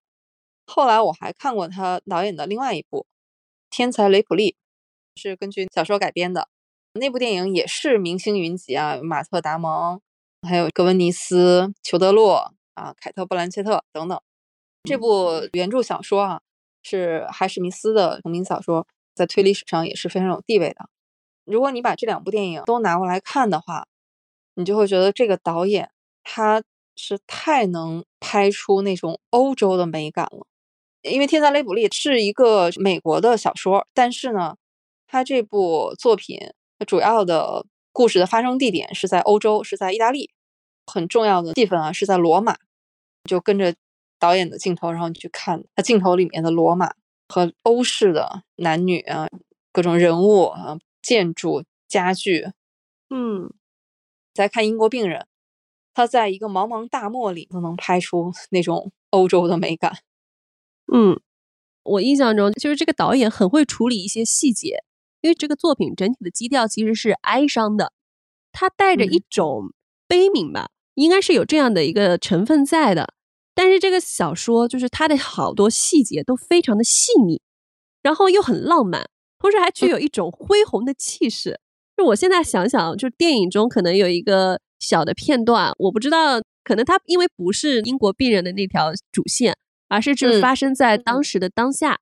[0.65, 2.99] 后来我还看过他导演的另外一部
[3.69, 4.55] 《天才雷普利》，
[5.21, 6.47] 是根据小说改编的。
[6.93, 10.01] 那部电影也是明星云集啊，马特·达蒙，
[10.47, 14.19] 还有格温尼斯、裘德·洛啊、凯特·布兰切特等等。
[14.83, 16.41] 这部原著小说啊，
[16.81, 20.89] 是海史密斯的同名小说，在推理史上也是非常有地位的。
[21.45, 23.87] 如果你把这两部电影都拿过来看的话，
[24.55, 25.91] 你就会觉得这个导演
[26.23, 26.63] 他
[26.95, 30.47] 是太能拍出那种欧洲的美感了。
[31.03, 34.55] 因为《天才雷普利》是一个美国的小说，但是呢，
[35.07, 36.37] 他这部作品
[36.85, 40.31] 主要的故事的发生地点是在欧洲，是在意大利，
[40.85, 42.57] 很重要的戏份啊是在罗马，
[43.29, 43.75] 就跟着
[44.19, 46.93] 导演的镜头，然后你去看他镜头里面的罗马
[47.27, 49.27] 和欧式的男女啊，
[49.71, 50.77] 各种人物啊。
[51.03, 52.51] 建筑、家具，
[53.09, 53.51] 嗯，
[54.35, 55.25] 再看英国病人，
[55.95, 59.97] 他在一个茫茫大漠里都能拍出那种欧洲的美感。
[60.93, 61.19] 嗯，
[61.81, 64.83] 我印象中就是这个导演很会处理一些细节，
[65.21, 67.93] 因为这个作品整体的基调其实是哀伤的，
[68.51, 69.73] 它带着一种
[70.07, 73.13] 悲悯吧，应该是有这样的一个成分在的。
[73.53, 77.41] 但是这个小说就是它的好多细节都非常的细腻，
[78.01, 79.07] 然后又很浪漫。
[79.37, 81.59] 同时还具有一种恢宏的气势。
[81.97, 89.57] 就我现在想想，就电影中可能有一个小的片段，我不知道，可能它因为不是英国病人的那条主线，
[89.87, 91.99] 而是就是发生在当时的当下。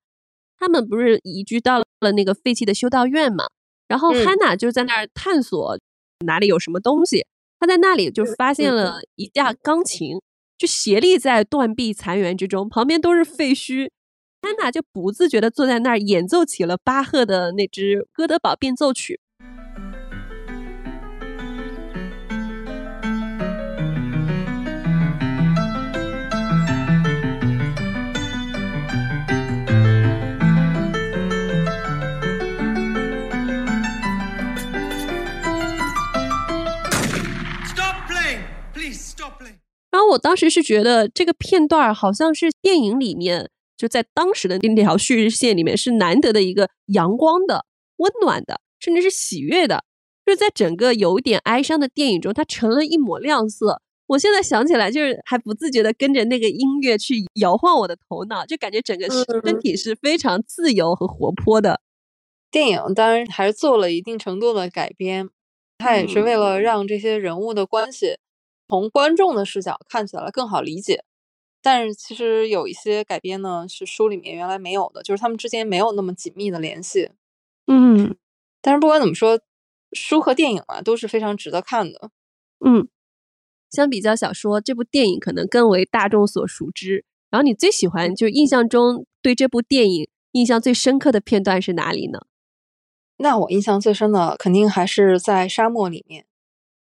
[0.60, 3.46] 他们不是移居到了那个废弃的修道院嘛？
[3.88, 5.76] 然后汉娜就在那儿探索
[6.24, 7.26] 哪里有什么东西。
[7.58, 10.20] 他在那里就发现了一架钢琴，
[10.56, 13.90] 就斜立在断壁残垣之中，旁边都是废墟。
[14.42, 19.14] 汉娜就不自觉地坐在那儿演奏起了巴赫的那支《哥德堡变奏曲》。
[39.90, 43.50] 然后我当时是觉得这个片段好像是电影里面。
[43.76, 47.64] 就在当时的那条叙事线里面，是难得的一个阳光的、
[47.96, 49.84] 温暖的，甚至是喜悦的。
[50.26, 53.80] 就是在整个有点哀伤的电影中，它成了一抹亮色。
[54.08, 61.80] 我现在想起来，就是还不自觉的跟着那个音乐去摇晃我的头脑，就感觉整个身体是非常自由和活泼的。
[62.50, 65.30] 电影当然还是做了一定程度的改编，
[65.78, 68.18] 它也是为了让这些人物的关系
[68.70, 71.04] 从观众的视角看起来更好理解。
[71.60, 77.10] 但是其实有一些改编呢，是书里面原来没有的，就是他们之间没有那么紧密的联系。
[77.66, 78.16] 嗯，
[78.62, 79.38] 但是不管怎么说，
[79.92, 82.10] 书和电影啊都是非常值得看的。
[82.64, 82.88] 嗯，
[83.70, 87.04] 相比较小说，这部电影可能更为大众所熟知。
[87.28, 92.20] 然后你最喜欢，就印象中对这部电影印象最深刻的片段是哪里呢？
[93.18, 96.24] 那我印象最深的肯定还是在沙漠里面，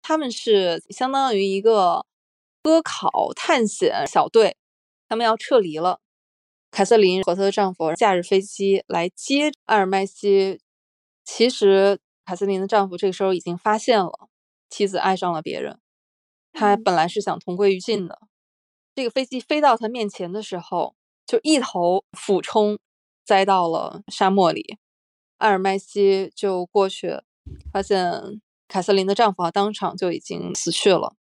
[0.06, 2.04] 他们是相当于一个
[2.62, 4.58] 科考探险小队。
[5.08, 6.00] 他们要撤离了，
[6.70, 10.60] 凯瑟琳和她的丈夫驾着飞机来接艾尔麦西。
[11.24, 14.28] 其实，凯瑟琳的丈夫这个时候已经发现了
[14.68, 15.80] 妻子爱上了别人，
[16.52, 18.18] 他本来是想同归于尽的。
[18.94, 20.94] 这个飞机飞到他面前的时候，
[21.26, 22.78] 就一头俯冲，
[23.24, 24.78] 栽到了沙漠里。
[25.38, 27.20] 艾尔麦西就过去，
[27.72, 31.14] 发现凯瑟琳的丈夫啊，当场就已经死去了，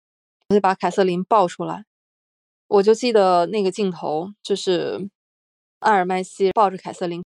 [0.49, 1.85] 就把凯瑟琳抱出来。
[2.69, 5.11] 我就记得那个镜头，就是
[5.81, 7.23] 阿尔麦西抱着凯瑟琳，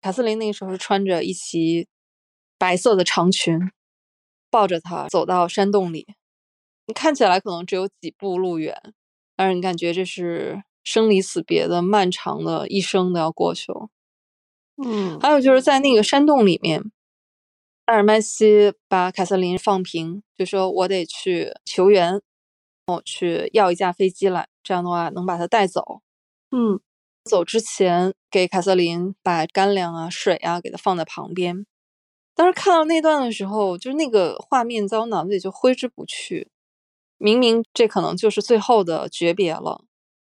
[0.00, 1.88] 凯瑟琳那个时候是穿着一袭
[2.58, 3.58] 白色的长裙，
[4.50, 6.06] 抱着她走到山洞里。
[6.86, 8.76] 你看起来可能只有几步路远，
[9.36, 13.88] 但是你感觉这是生离死别的漫长的一生都要过去了。
[14.84, 16.90] 嗯，还有就是在那个山洞里面，
[17.92, 22.22] 阿尔麦西把凯瑟琳放平，就说我得去求援。
[22.86, 26.00] 我去要一架飞机来，这样的话能把他带走。
[26.50, 26.80] 嗯，
[27.22, 31.66] 走之前给凯瑟琳把干粮啊、水啊给他放在旁边。
[32.34, 36.50] 当时看到那段的时候，就是那个画面在我脑子里就挥之不去。
[37.18, 39.84] 明明这可能就是最后的诀别了，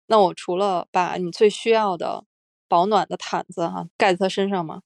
[0.07, 2.25] 那我除了把你最需要的
[2.67, 4.81] 保暖的毯子哈盖在他身上嘛，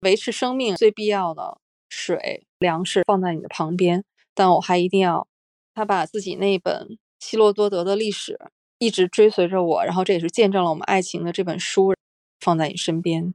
[0.00, 1.60] 维持生命最必要的
[1.96, 4.04] 水、粮食放在你的旁边，
[4.34, 5.28] 但我还一定要。
[5.76, 8.38] 他把自己那本希罗多德的历史
[8.78, 11.94] 一直追随着我，然后这也是见证了我们爱情的这本书
[12.38, 13.34] 放在你身边。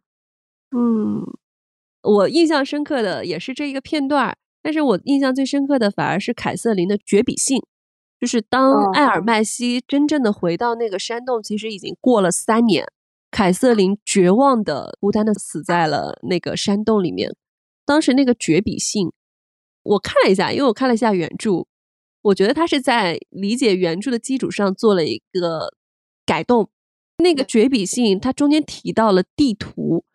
[0.71, 1.25] 嗯，
[2.03, 7.61] 我印象深刻的也是这一个片段，但是我印象最深刻的反而是凯瑟琳的绝笔信，
[8.21, 12.85] 就是当艾尔麦西真正的回到那个山洞，其实已经过了三年，
[13.31, 17.35] 凯瑟琳绝望的、孤单的死在了那个山洞里面。
[17.89, 19.11] 当时那个绝笔信。
[19.81, 21.65] 我看了一下，因为我看了一下原著，
[22.21, 25.73] 我觉得他是在理解原著的基础上做了一个
[26.23, 26.69] 改动。
[27.17, 30.05] 那个绝笔信，它中间提到了地图，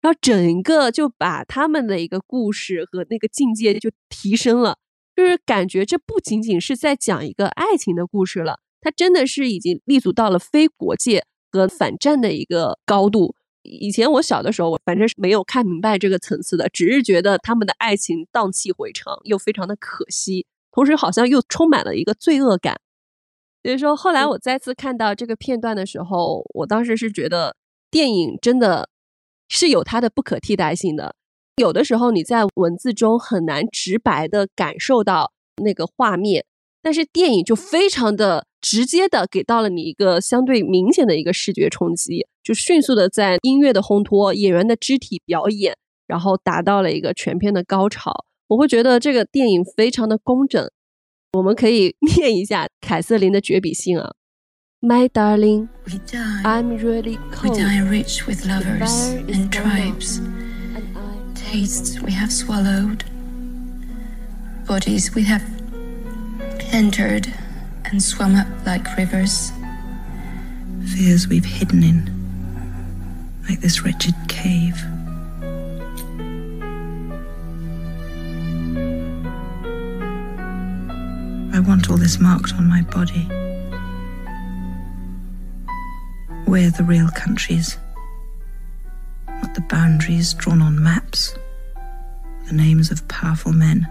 [0.00, 4.78] 然后整个就把他们的一个故事和那个境界就提升了，
[5.16, 13.34] 就是感觉这不仅仅是在讲一个爱情的故事了，它真的是已经立足到了非国界和反战的一个高度。
[13.64, 22.78] 以前我小的时候，我反正是没有看明白这个层次的，只是觉得他们的爱情荡气回肠，又非常的可惜，同时好像又充满了一个罪恶感。
[23.62, 27.56] 所以说，后来我再次看到这个片段的时候，我当时是觉得
[27.90, 28.90] 电影真的
[29.48, 31.16] 是有它的不可替代性的。
[31.56, 36.44] 有的时候你在文字中很难直白的感受到那个画面，
[36.82, 48.24] 但是电影就非常的直接的给到了你一个相对明显的一个视觉冲击，就迅速的在音乐的烘托、演员的肢体表演，然后达到了一个全片的高潮。
[48.48, 50.70] 我会觉得这个电影非常的工整。
[51.34, 54.14] 我们可以念一下凯瑟琳的绝笔信啊。
[54.80, 55.68] My darling,
[56.42, 57.50] I'm really cold.
[57.50, 60.22] We die rich with lovers and tribes,
[61.34, 63.04] tastes we have swallowed,
[64.66, 65.42] bodies we have
[66.72, 67.28] entered
[67.94, 69.52] and swum up like rivers,
[70.84, 72.10] fears we've hidden in,
[73.48, 74.74] like this wretched cave.
[81.54, 83.28] I want all this marked on my body.
[86.48, 87.78] We're the real countries,
[89.28, 91.36] not the boundaries drawn on maps,
[92.48, 93.88] the names of powerful men.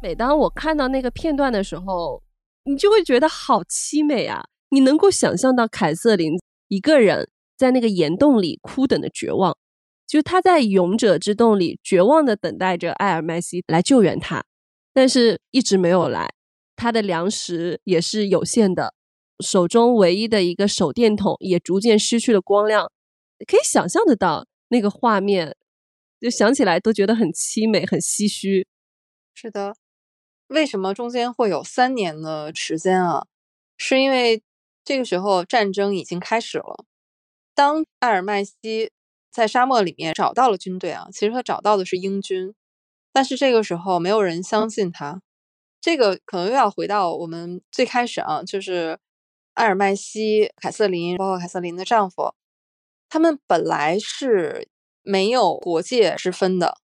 [0.00, 2.22] 每当我看到那个片段的时候，
[2.64, 4.44] 你就会觉得好凄美啊！
[4.70, 6.32] 你能够想象到凯瑟琳
[6.68, 9.56] 一个人在那个岩洞里哭等的绝望，
[10.06, 14.44] 就她在勇者之洞里绝望的等待着艾尔麦西来救援她。
[14.92, 16.28] 但是一直没有来，
[16.76, 18.94] 他的粮食也是有限的，
[19.44, 22.90] 手中唯一的一个手电筒也逐渐失去了光亮，
[23.46, 25.56] 可以想象得到那个画面，
[26.20, 28.66] 就想起来都觉得很凄美、很唏嘘。
[29.34, 29.72] 是的，
[30.48, 33.26] 为什么中间会有三年的时间啊？
[33.76, 34.42] 是因为
[34.84, 36.84] 这个时候战争已经开始了。
[37.54, 38.90] 当艾尔麦西
[39.30, 42.54] 在沙漠里面找到了军队啊，其实他找到的是英军。
[43.12, 45.20] 但是这个时候没有人相信他，
[45.80, 48.98] 这个可能又要回到我们最开始啊，就是
[49.54, 52.32] 艾尔麦西、凯瑟琳，包括凯瑟琳的丈夫，
[53.08, 54.68] 他们本来是
[55.02, 56.78] 没有国界之分的，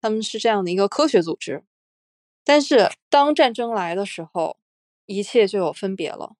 [0.00, 1.64] 他们是这样的一个科学组织。
[2.46, 4.56] 但是当战争来的时候，
[5.04, 6.36] 一切就有分别了。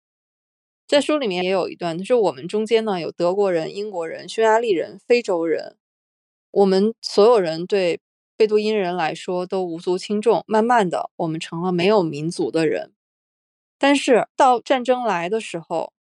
[0.86, 5.76] 在书里面也有一段，就是我们中间呢有德国人、英国人、匈牙利人、非洲人，
[6.52, 8.00] 我们所有人对。
[8.38, 12.92] 贝都因人来说都无足轻重，慢慢的，我们成了没有民族的人。
[13.78, 15.94] 但是到战争来的时候，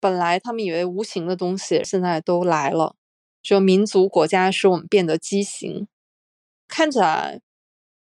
[0.00, 2.96] 本来他们以为无形的东西，现在都来了。
[3.40, 5.86] 就民族国家使我们变得畸形。
[6.66, 7.40] 看起来，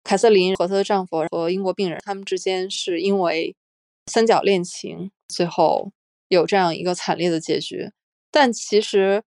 [0.05, 3.53] 凯瑟琳和她的丈夫和英国病人他们之间是因为
[4.05, 5.91] 三角恋情，最后
[6.29, 7.91] 有这样一个惨烈的结局。
[8.31, 9.23] 但其实。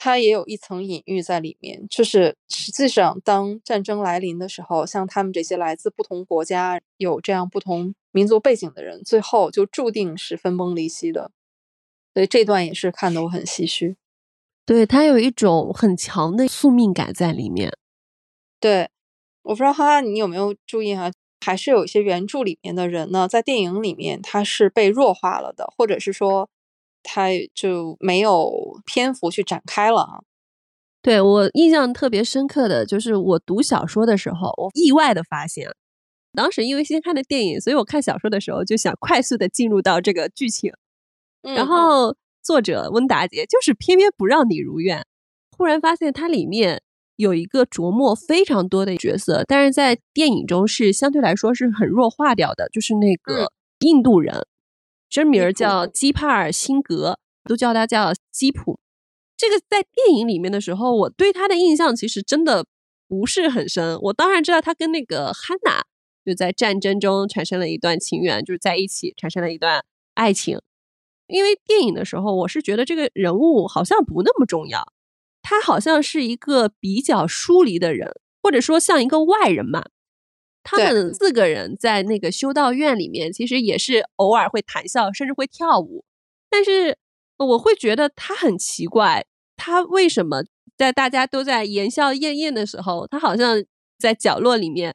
[0.00, 11.32] 它也有一层隐喻在里面，就是实际上，当战争来临的时候，像他们这些来自不同国家、有这样不同民族背景的人，最后就注定是分崩离析的。
[12.14, 13.96] 所以这段也是看得我很唏嘘。
[14.64, 17.76] 对他有一种很强的宿命感在里面。
[18.60, 18.88] 对，
[19.48, 21.10] 我不知道哈哈你有没有注意哈，
[21.44, 26.48] 还是有一些原著里面的人呢，在电影里面他是被弱化了的，或者是说。
[27.10, 28.52] 他就没有
[28.84, 30.18] 篇幅去展开了啊。
[31.00, 35.70] 对我印象特别深刻的就是我读小说的时候，我意外的发现，
[36.34, 40.72] 当时因为先看的电影，所以我看小说的时候就想快速的进入到这个剧情。
[41.40, 45.06] 然后作者温达杰就是偏偏不让你如愿。
[45.56, 46.82] 忽然发现它里面
[47.18, 53.50] 有一个琢磨非常多的角色，但是在电影中是相对来说是很弱化掉的，就是那个
[53.80, 54.46] 印度人。
[55.10, 58.78] 真名叫基帕尔辛格，都叫他叫基普。
[59.36, 62.64] 这个在电影里面的时候，我对他的印象其实真的
[63.08, 63.98] 不是很深。
[64.02, 65.82] 我当然知道他跟那个汉娜
[66.24, 70.60] 就在战争中产生了一段情缘，就是在一起产生了一段爱情。
[71.26, 74.92] 因为电影的时候，我是觉得这个人物好像不那么重要，
[75.42, 78.10] 他好像是一个比较疏离的人，
[78.42, 79.84] 或者说像一个外人嘛。
[80.64, 86.04] 他们四个人在那个修道院里面，其实也是偶尔会谈笑，甚至会跳舞。
[86.50, 86.98] 但是
[87.38, 89.24] 我会觉得他很奇怪，
[89.56, 90.44] 他为什么
[90.76, 93.64] 在大家都在言笑晏晏的时候，他好像
[93.98, 94.94] 在角落里面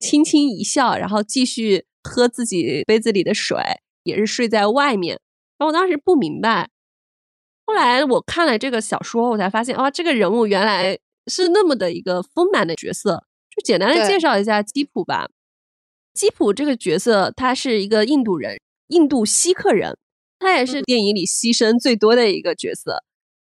[0.00, 3.56] 轻轻一笑，然后继续喝自己杯子里的水，
[4.02, 5.20] 也是睡在外面。
[5.56, 6.70] 然后我当时不明白，
[7.72, 13.24] 后来我看了这个小说，我才发现，哇，这个人物原来是那么的一个丰满的角色。
[13.48, 15.30] 就简单的介绍一下基普吧。
[16.12, 19.96] 基普这个角色，他是一个印度人，印度锡克人，
[20.38, 23.02] 他也是电影里牺牲最多的一个角色。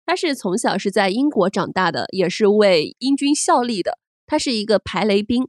[0.05, 4.01] 他是从小是在英国长大的，也是为英军效力的。
[4.27, 5.47] 他是一个排雷兵。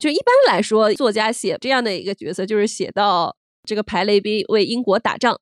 [0.00, 5.40] 就一般来说，作家写这样的一个角色，就是写到这个排雷兵为英国打仗，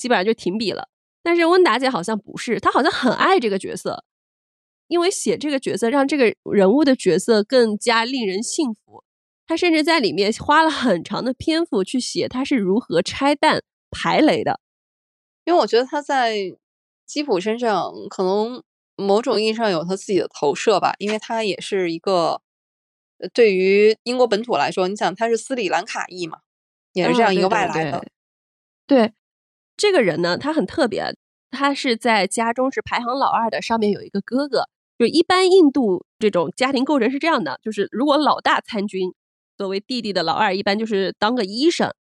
[0.00, 0.88] 基本上就停笔了。
[1.26, 4.04] 但是温达姐好像不是，她好像很爱这个角色，
[4.86, 9.02] 因为写这个角色让这个人物的角色更加令人信服。
[9.44, 14.60] 她甚至在里面花了很长的篇幅去写她是如何拆弹排雷的。
[15.44, 16.36] 因为我觉得他在
[17.04, 18.62] 基普身上可能
[18.94, 22.40] 某种意义上有他自己的投射吧，因为他也是一个
[23.18, 26.38] 呃对于英国本土来说，你想他是斯里兰卡裔嘛，
[26.92, 27.98] 也是这样一个外来的，
[28.86, 29.12] 对对，
[29.76, 31.14] 这个人呢，他很特别，
[31.50, 34.64] 他是在家中是排行老二的，上面有一个哥哥。
[34.98, 39.12] 就一般印度这种家庭构成是这样的，就是如果老大参军，
[39.58, 41.92] 作为弟弟的老二一般就是当个医生。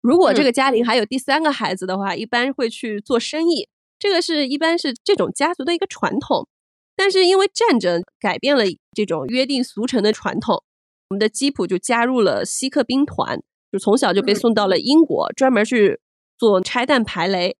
[0.00, 3.68] 如果这嗯个家庭还有第三个孩子的话，一般会去做生意。
[3.98, 6.46] 这个是一般是这种家族的一个传统。
[6.94, 10.62] 但是因为战争改变了这种约定俗成的传统，
[11.10, 13.42] 我们的基普就加入了锡克兵团，
[13.72, 15.98] 就从小就被嗯送到了英国，专门去
[16.38, 17.56] 做拆弹排雷，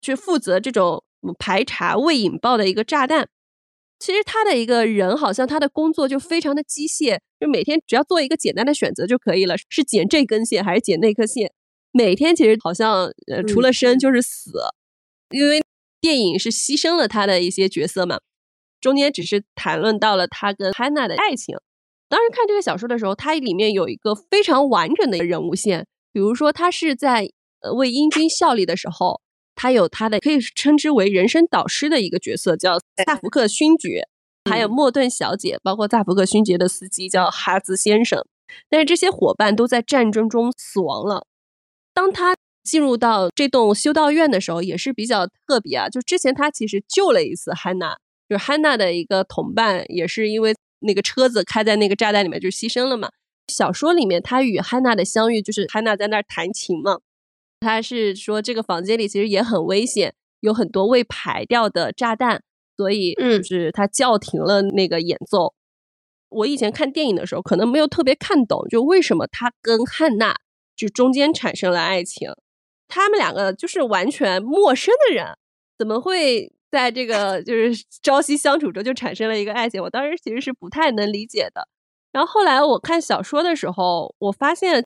[0.00, 3.28] 去负责这种嗯排查未引爆的一个炸弹。
[3.98, 11.52] 其实他的一个人好像他的工作就非常的机械，就每天只要做一个简单的选择就可以了，是剪这根线还是剪那颗线。
[11.92, 14.50] 每天其实好像呃除了生就是死，
[15.30, 15.62] 因为
[16.00, 18.18] 电影是牺牲了他的一些角色嘛，
[18.80, 21.56] 中间只是谈论到了他跟汉娜的爱情。
[22.08, 27.28] 当时看这个小说的时候，它里面有一个非常完整的人物线，比如说他是在呃
[27.72, 29.20] 为英军效力的时候，
[29.54, 34.06] 他有他的可以称之为人生导师的一个角色，叫萨福克勋爵，
[34.50, 38.24] 还有嗯莫顿小姐，包括萨福克勋爵的司机叫哈兹先生。
[38.68, 41.26] 但是这些伙伴都在战争中死亡了。
[41.92, 45.88] 当他进入到这栋修道院的时候，也是比较特别啊。
[45.88, 47.96] 就之前他其实救了一次汉娜，
[48.28, 53.10] 就是汉娜的一个同伴，也是因为那个车子开在那个炸弹里面就牺牲了嘛。
[53.48, 56.98] 小说里面他与汉娜的相遇，就是汉娜在那儿弹琴嘛。
[57.64, 62.42] 他是说这个房间里其实也很危险，有很多未排掉的炸弹，
[62.76, 65.54] 所以嗯就是他叫停了那个演奏。
[66.28, 70.36] 我以前看电影的时候，可能没有特别看懂，就为什么他跟汉娜
[70.76, 72.28] 就中间产生了爱情。
[72.86, 75.26] 他们两个就是完全陌生的人，
[75.78, 79.80] 怎么会在这个就是朝夕相处中就产生了一个爱情？
[79.82, 81.66] 我当时其实是不太能理解的。
[82.12, 84.84] 然后后来我看小说的时候，我发现，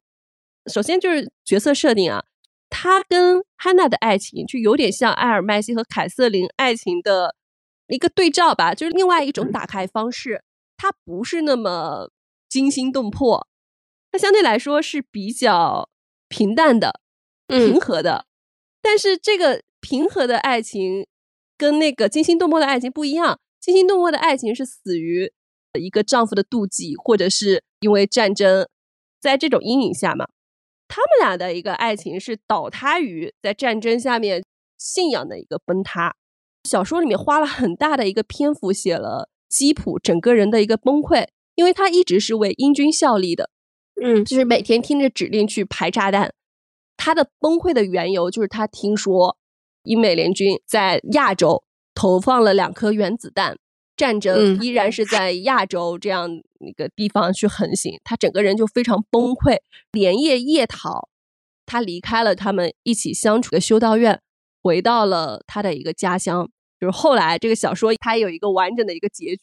[0.72, 2.24] 首先就是角色设定啊，
[2.70, 7.34] 他跟汉娜的爱情就有点像埃尔麦西和凯瑟琳爱情的
[7.88, 10.44] 一个对照吧，就是另外一种打开方式。
[10.76, 12.08] 它不是那么
[12.48, 13.48] 惊心动魄，
[14.12, 15.88] 它相对来说是比较
[16.28, 17.00] 平淡的、
[17.48, 18.26] 平嗯和的。
[18.80, 21.06] 但是这个平和的爱情
[21.56, 25.32] 跟那个惊心动魄的爱情不一样，惊心动魄的爱情是死于
[25.72, 28.68] 一个丈夫的妒忌，或者是因为战争，
[29.20, 30.28] 在这种阴影下嘛。
[30.88, 34.42] 他们俩的一个爱情是倒塌于在战争下面
[34.78, 36.14] 信仰的一个崩塌。
[36.64, 43.50] 小说里面花了很大的一个篇幅写了基普整个人的一个崩溃，因为他一直是为英军效力的，
[44.02, 46.32] 嗯就是每天听着指令去排炸弹。
[46.96, 49.38] 他的崩溃的缘由就是他听说
[49.84, 51.62] 英美联军在亚洲
[51.94, 53.56] 投放了两颗原子弹，
[53.96, 56.28] 战争嗯依然是在亚洲这样
[56.58, 59.58] 一个地方去横行，他整个人就非常崩溃，
[59.92, 61.08] 连夜夜逃。
[61.66, 64.20] 他离开了他们一起相处的修道院，
[64.62, 66.50] 回到了他的一个家乡。
[66.80, 69.42] 就是后来这个小说它有一个完整的一个结局，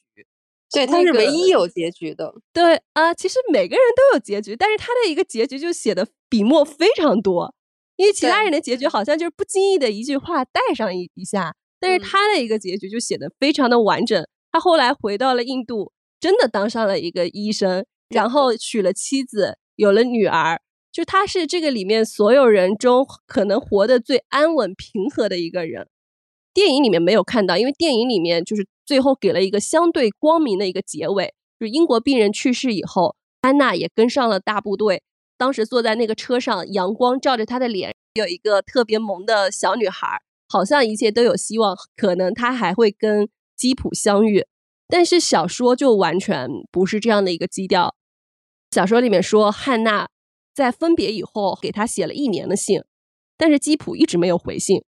[0.71, 2.33] 对，它是唯一有结局的。
[2.53, 7.53] 对啊、其实每个人都有结局，但是他的一个结局就写的笔墨非常多，
[7.97, 14.25] 因为其他人的结局好像就是不经意的一句话带上一一下，但是嗯他的一个结局就写的非常的完整。
[14.51, 20.61] 他后来回到了印度，真的当上了一个医生，然后娶了妻子，有了女儿。
[20.91, 25.89] 就他是这个里面所有人中可能活得最安稳平和的一个人。
[26.53, 35.03] 电影里面没有看到，因为电影里面就是最后给了一个相对光明的一个结尾，就是英国病人去世以后，安娜也跟上了大部队。
[35.37, 44.45] 当时坐在那个车上，阳光照着她的脸，有一个特别萌的小女孩，好像一切都有希望，可能她还会跟基普相遇。
[44.87, 47.95] 但是小说就完全不是这样的一个基调。
[48.71, 50.09] 小说里面说，汉娜
[50.53, 52.81] 在分别以后给他写了一年的信，
[53.37, 54.83] 但是基普一直没有回信。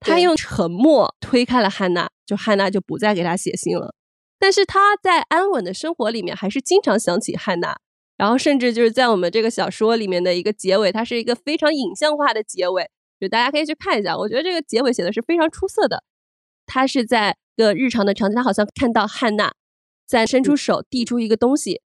[0.00, 3.94] 他用沉默推开了汉娜，就汉娜就不再给他写信了。
[4.38, 7.78] 但是他在安稳的生活里面，还是经常想起汉娜。
[8.16, 12.88] 然后甚至就是在我们这个小说里面的一个结尾，它是一个非常影像化的结尾，
[13.20, 14.16] 就大家可以去看一下。
[14.16, 16.02] 我觉得这个结尾写的是非常出色的。
[16.66, 19.54] 他是在一个日常的场景，他好像看到汉娜
[20.06, 21.80] 在伸出手递出一个东西，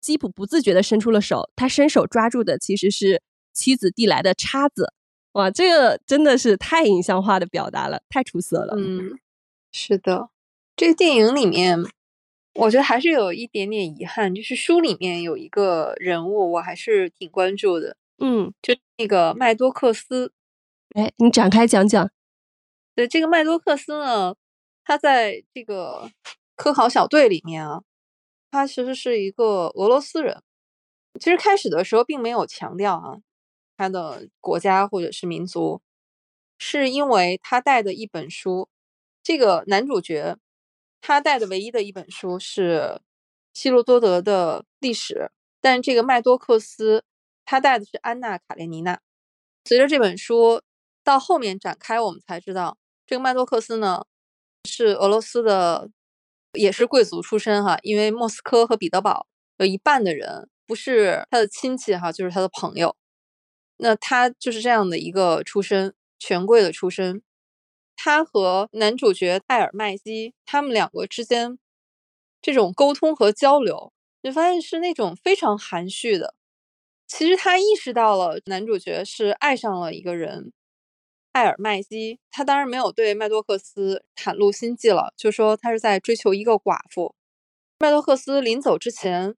[0.00, 3.22] 基普不自觉的伸出了手，他伸手抓住的其实是
[3.52, 4.92] 妻子递来的叉子。
[5.32, 8.74] 哇，这个真的是太影像化的表达了，太出色了。
[8.76, 9.18] 嗯，
[9.72, 10.28] 是的，
[10.76, 11.82] 这个电影里面，
[12.54, 17.96] 我觉得还是有一点点遗憾，就是书里面有一个人物，我还是挺关注的。
[18.18, 20.32] 嗯，就那个麦多克斯。
[20.94, 22.08] 哎，你展开讲讲。
[22.94, 24.34] 对，这个麦多克斯呢，
[24.84, 26.10] 他在这个
[26.56, 27.82] 科考小队里面啊，
[28.50, 30.42] 他其实是一个俄罗斯人。
[31.20, 33.18] 其实开始的时候并没有强调啊。
[33.76, 35.82] 他的国家或者是民族，
[36.58, 38.68] 是因为他带的一本书。
[39.20, 40.36] 这个男主角
[41.00, 43.00] 他带的唯一的一本书是
[43.52, 47.04] 希罗多德的历史，但这个麦多克斯
[47.44, 49.00] 他带的是安娜卡列尼娜。
[49.64, 50.62] 随着这本书
[51.02, 54.04] 到后面展开，我们才知道这个麦多克斯呢
[54.64, 55.90] 是俄罗斯的，
[56.52, 57.78] 也是贵族出身哈。
[57.82, 59.26] 因为莫斯科和彼得堡
[59.58, 62.96] 有一半的人不是他的亲戚哈，就是他的朋友。
[63.76, 67.22] 那他就是这样的一个出身，权贵的出身。
[67.96, 71.58] 他和男主角艾尔麦基他们两个之间
[72.40, 73.92] 这种沟通和交流，
[74.22, 76.34] 就发现是那种非常含蓄的。
[77.06, 80.52] 其实他意识到了男主角是爱上了一个人，
[81.34, 82.18] 艾尔麦基。
[82.30, 87.14] 他当然没有对麦多克斯袒露心迹了，就说他是在追求一个寡妇。
[87.78, 89.34] 麦多克斯临走之前，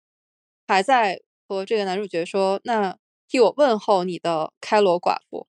[0.68, 2.97] 还在和这个男主角说：“那。”
[3.28, 5.49] 替我问候你的开罗寡妇。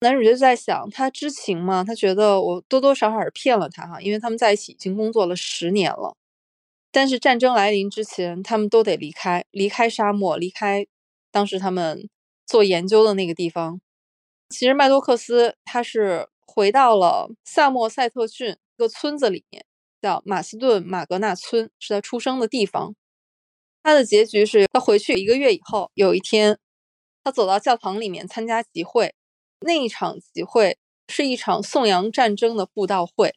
[0.00, 1.84] 男主角就在想，他知情吗？
[1.84, 6.16] 他觉得我多多少少是骗了他哈，因为他们在一起已经工作了十年了。
[6.90, 10.86] 但是战争来临之前，他们都得离开，离开沙漠，离开
[11.30, 12.08] 当时他们
[12.46, 13.82] 做研究的那个地方。
[14.48, 19.64] 其实麦多克斯他是回到了萨默塞特郡一个村子里面，
[20.00, 22.94] 叫马斯顿马格纳村，是他出生的地方。
[23.82, 26.58] 他的结局是他回去一个月以后，有一天。
[27.26, 29.14] 他走到教堂里面参加集会，
[29.60, 30.76] 那一场集会
[31.08, 33.34] 是一场颂扬战争的布道会。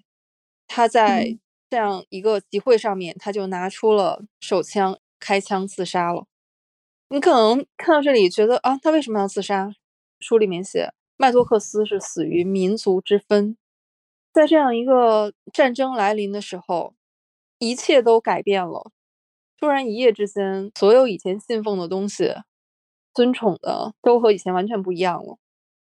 [0.67, 1.37] 他在
[1.69, 6.25] 这样一个集会上面，他就拿出了手枪，开枪自杀了。
[7.07, 9.71] 你可能看到这里觉得啊，他为什么要自杀？
[10.19, 13.57] 书里面写，麦多克斯是死于民族之分。
[14.31, 16.93] 在这样一个战争来临的时候，
[17.59, 18.91] 一切都改变了。
[19.59, 22.33] 突然一夜之间，所有以前信奉的东西。
[23.15, 25.39] 尊崇的都和以前完全不一样了，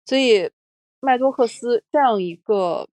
[0.06, 0.50] 所以
[1.02, 2.88] 麦多克斯这样一个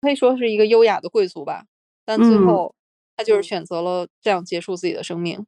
[0.00, 1.66] 可以说是一个优雅的贵族吧，
[2.04, 2.74] 但最后
[3.16, 5.46] 他就是选择了这样结束自己的生命。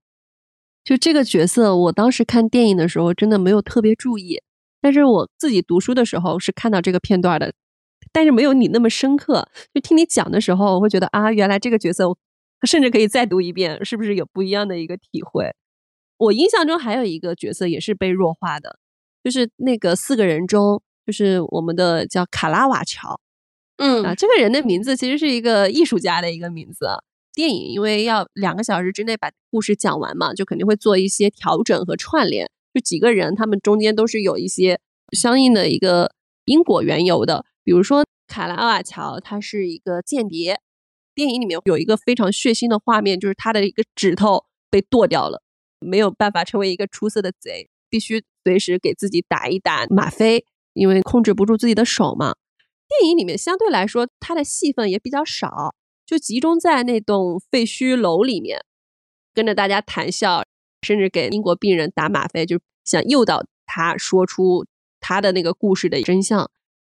[0.84, 4.40] 就这个角色，我当时看电影的时候真的没有特别注意，
[4.80, 7.52] 但是我自己读书的时候是看到这个片段的，
[8.12, 9.48] 但是没有你那么深刻。
[9.74, 12.16] 就听你讲的时候，我会觉得啊，原来这个角色，
[12.66, 15.54] 甚至可以再读一遍，是不是有不一样的一个体会？
[16.16, 18.78] 我印象中还有一个角色也是被弱化的，
[19.24, 23.20] 就是那个四个人中，就是我们的叫卡拉瓦乔，
[23.76, 26.86] 嗯啊，这个人的名字其实是一个艺术家的一个名字。
[27.32, 32.50] 电影因为要两个小时之内把故事讲完嘛，就肯定会做一些调整和串联。
[32.72, 34.80] 就几个人，他们中间都是有一些
[35.12, 36.14] 相应的一个
[36.44, 37.44] 因果缘由的。
[37.62, 40.60] 比如说卡拉瓦乔，他是一个间谍，
[41.14, 45.42] 电影里面有一个非常血腥的画面，就是他的一个指头被剁掉了。
[45.80, 50.44] 没有办法成为一个出色的贼，必须随时给自己打一打吗啡，
[50.74, 52.34] 因为控制不住自己的手嘛。
[52.86, 58.60] 电影里面相对来说，他的戏份也比较少，就集中在那栋废墟楼里面，
[59.32, 60.42] 跟着大家谈笑，
[60.90, 64.66] 甚至给英国病人打吗啡，就想诱导他说出
[64.98, 66.50] 他的那个故事的真相。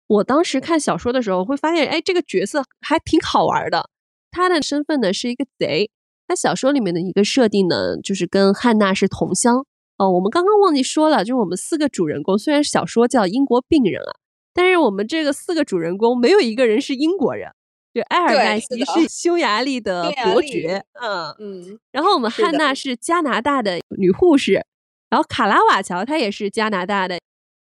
[0.07, 3.91] 我当时看小说的时候，会发现，哎，这个角色还挺好玩的。
[4.31, 5.91] 他的身份呢是一个贼。
[6.27, 9.63] 他小说里面的一个设定呢，就是跟汉娜是同乡
[9.99, 10.09] 哦。
[10.09, 14.17] 我们刚刚忘记说了，就是我们四个主人公，虽然小说叫英国病人啊，
[14.55, 17.51] 但是我们这个四个主人公没有一个人是英国人。
[17.93, 21.79] 就埃尔麦西是匈牙利 的伯爵，嗯嗯。
[21.91, 24.65] 然后我们汉娜是加拿大的女护士，
[25.09, 27.19] 然后卡拉瓦乔她也是加拿大的，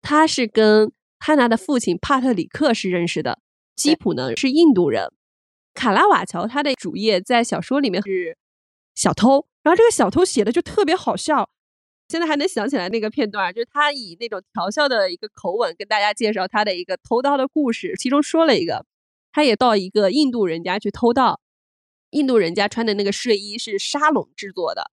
[0.02, 3.40] 她是跟汉娜的父亲帕特里克是认识的。
[3.76, 5.12] 基普呢是印度人。
[5.74, 8.38] 卡拉瓦乔他的主业在小说里面是
[8.94, 11.50] 小偷，然后这个小偷写的就特别好笑。
[12.10, 18.86] 现在还能想起来那个片段，就是他以那种调笑的一个口吻跟大家介绍他的一个偷盗的故事，其中说了一个，
[19.32, 21.40] 他也到一个印度人家去偷盗，
[22.12, 24.92] 印度人家穿的那个睡衣是沙龙制作的，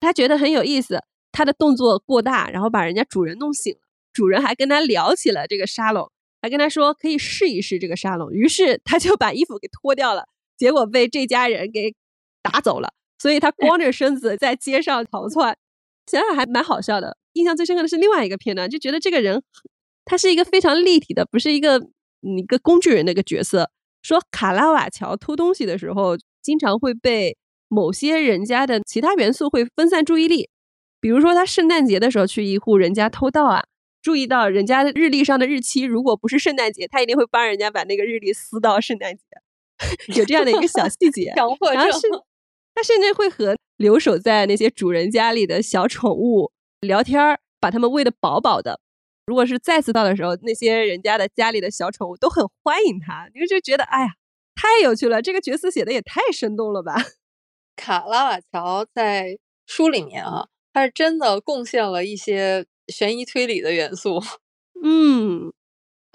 [0.00, 3.80] 他觉得很有意思，他的动作过大，然后把人家主人弄醒了，
[4.12, 6.10] 主人还跟他聊起了这个沙龙，
[6.40, 11.94] 还跟他说可以试一试这个沙龙，于是他就把衣服给脱掉了，结果被这家人给
[12.42, 15.56] 打走了，所以他光着身子在街上逃窜。
[16.06, 17.16] 想想还蛮好笑的。
[17.32, 19.42] 印象最深刻的是另外一个片段，就觉得这个人
[20.04, 21.80] 他是一个非常立体的，不是一个
[22.38, 23.70] 一个工具人的一个角色。
[24.02, 27.36] 说卡拉瓦乔偷东西的时候，经常会被
[27.68, 30.50] 某些人家的其他元素会分散注意力。
[31.00, 33.64] 比如说他圣诞节的时候去一户人家偷盗啊，
[34.02, 39.22] 注意到人家日历上的日期，如果不是圣诞节，他一定会帮人家把那个日历撕到圣诞节，
[40.18, 41.32] 有这样的一个小细节。
[41.36, 41.82] 强迫症。
[42.74, 46.50] 他甚至会和留守在那些主人家里的小宠物
[46.80, 48.80] 聊天儿，把他们喂得饱饱的。
[49.26, 54.08] 如果是再次到的时候，那些人家的家里的小宠物都很欢迎他，你就觉得哎呀，
[54.54, 55.22] 太有趣了！
[55.22, 56.94] 这个角色写的也太生动了吧？
[57.76, 64.22] 卡拉瓦乔在书里面啊，他是真的贡献了一些悬疑推理的元素。
[64.82, 65.52] 嗯，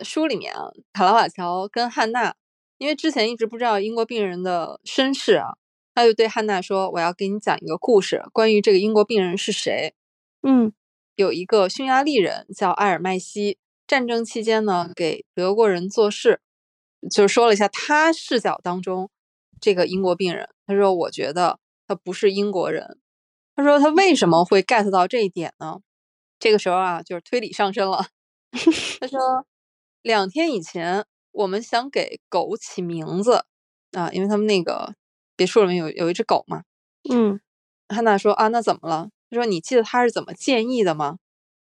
[0.03, 2.35] 书里面啊，卡拉瓦乔跟汉娜，
[2.77, 5.55] 因为之前一直不知道英国病人的身世啊。
[5.95, 9.93] 他就对汉娜说：“我要给你讲一个故事，关于这个英国病人是谁。
[10.43, 10.71] 嗯，
[11.19, 16.39] 有一个匈牙利人叫埃尔麦西，战争期间呢给德国人做事，
[17.11, 19.11] 就是说了一下他视角当中
[19.59, 20.47] 这个英国病人。
[20.65, 22.97] 他说：我觉得他不是英国人。
[23.53, 25.81] 他说他为什么会 get 到这一点呢？
[26.39, 28.07] 这个时候啊，就是推理上身了。
[29.01, 29.45] 他说
[30.01, 33.43] 两天以前我们想给狗起名字
[33.91, 34.95] 啊，因为他们那个。”
[35.35, 36.63] 别墅里面有有一只狗嘛？
[37.09, 37.39] 嗯，
[37.87, 39.09] 汉娜说啊，那怎么了？
[39.29, 41.17] 他说你记得他是怎么建议的吗？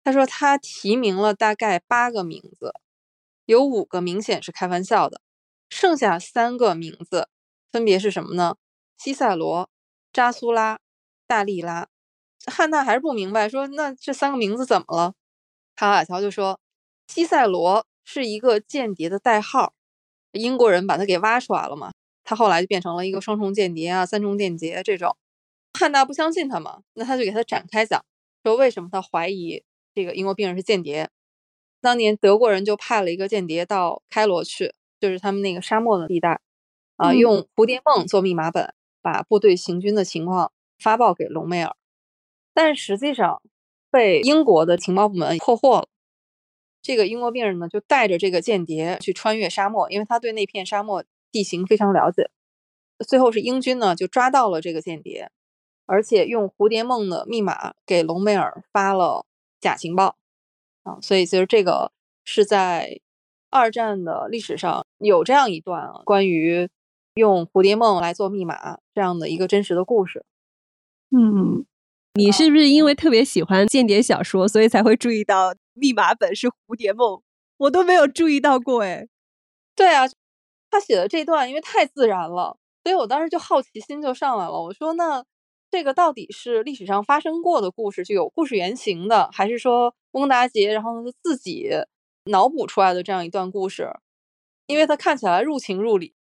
[0.04, 2.72] 他说他提名了大概八个名字，
[3.44, 5.20] 有五个明显是开玩笑的，
[5.68, 7.28] 剩下三个名字
[7.70, 8.56] 分别是什么呢？
[8.96, 9.68] 西塞罗、
[10.12, 10.78] 扎苏拉、
[11.26, 11.88] 大力拉。
[12.46, 15.14] 汉娜还是不明白，说那这三个名字怎么了？
[15.76, 16.58] 卡瓦乔就说
[17.08, 19.74] 西塞罗是一个间谍的代号，
[20.32, 21.92] 英国人把他给挖出来了嘛。
[22.24, 25.16] 他后来就变成了一个双重间谍啊，三重间谍这种。
[25.80, 28.04] 汉娜不相信他嘛，那他就给他展开讲，
[28.44, 29.64] 说为什么他怀疑
[29.94, 31.08] 这个英国病人是间谍。
[31.80, 36.38] 当年德国人就派了一个间谍到开罗去，就是他们那个沙漠的地带
[36.96, 41.74] 啊，用蝴蝶梦做密码本，把部队行军的情况发报给隆美尔，
[42.52, 43.40] 但实际上
[43.90, 45.88] 被英国的情报部门破获了。
[46.82, 51.02] 这个英国病人呢，就带着这个间谍去穿越沙漠，因为他对那片沙漠。
[51.32, 52.28] 地形非常了解，
[53.06, 55.30] 最后是英军呢就抓到了这个间谍，
[55.90, 59.26] 而且用蝴蝶梦的密码给隆美尔发了
[59.60, 60.16] 假情报
[60.84, 61.90] 啊，所以其实这个
[62.24, 63.00] 是在
[63.50, 66.68] 二战的历史上有这样一段关于
[67.14, 70.24] 用蝴蝶梦来做密码这样的一个真实的故事。
[71.10, 71.66] 嗯，
[72.14, 77.20] 你是不是因为特别喜欢间谍小说，所以才会注意到密码本是蝴蝶梦？
[77.56, 79.08] 我都没有注意到过哎。
[79.74, 80.04] 对啊。
[80.72, 84.52] 他写的这段因为太自然了，所以我当时就好奇心就上来了。
[84.52, 85.24] 我说：“那
[85.70, 91.70] 这个到底是历史上发生过的故事，就有故事原型的，还是说翁达杰然后他自己
[92.24, 93.88] 脑补出来的这样一段故事？
[94.66, 96.14] 因为他看起来入情入理。”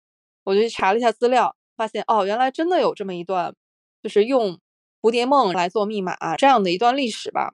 [0.48, 3.54] 我就去查了一下资料，发现哦，原来真的有这么一段，
[4.02, 4.58] 就是用
[5.02, 7.54] 蝴蝶梦来做密码这样的一段历史吧。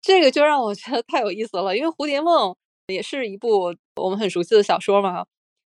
[0.00, 2.56] 这个就让我觉得太有意思了，因为蝴蝶梦
[2.86, 5.26] 也是一部我们很熟悉的小说嘛。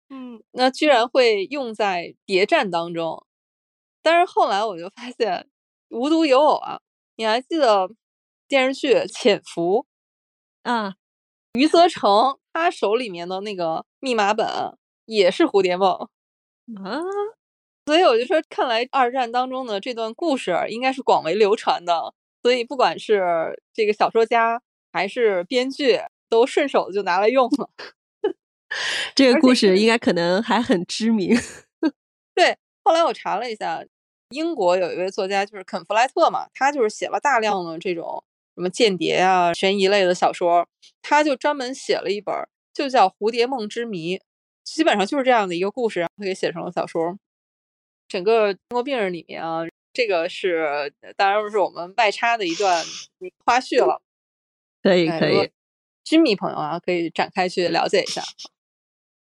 [0.08, 3.26] 嗯，那居然会用在谍战当中，
[4.02, 5.48] 但是后来我就发现
[5.88, 6.80] 无独有偶啊！
[7.16, 7.90] 你还记得
[8.48, 9.86] 电视剧《潜伏》
[10.70, 10.94] 啊？
[11.54, 14.46] 余则成他手里面的那个密码本
[15.06, 15.90] 也是蝴蝶梦
[16.84, 17.02] 啊，
[17.86, 27.70] 所以我就说，看来二战当中的这段故事应该是广为流传的，所以不管是这个小说家还是编剧，都顺手就拿来用了。
[29.16, 31.36] 这个故事应该可能还很知名。
[32.32, 32.56] 对，
[32.90, 33.84] 后来我查了一下，
[34.30, 38.24] 英国有一位作家就是肯弗莱特嘛，他就是写了大量的这种
[38.56, 40.66] 什么间谍啊、悬疑类的小说，
[41.00, 42.34] 他就专门写了一本，
[42.74, 44.16] 就叫《蝴蝶梦之谜》，
[44.64, 47.16] 基本上就是这样的一个故事，然后给写成了小说。
[48.08, 49.60] 整个《英国病人》里面啊，
[49.92, 52.84] 这个是当然是我们外插的一段
[53.46, 54.02] 花絮了。
[54.82, 55.48] 可以可以，
[56.02, 58.20] 军迷朋友啊，可以展开去了解一下。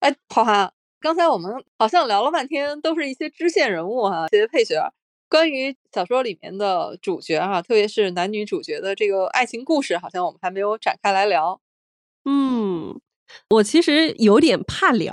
[0.00, 0.72] 哎，花花，
[1.02, 4.94] 刚才我们好像聊了半天，都是一些支线人物哈，一些配角。
[5.28, 11.60] 关于小说里面的主角哈、特别是男女主角的这个爱情故事，好像我们还没有展开来聊。
[12.24, 13.00] 嗯，
[13.50, 15.12] 我其实有点怕聊，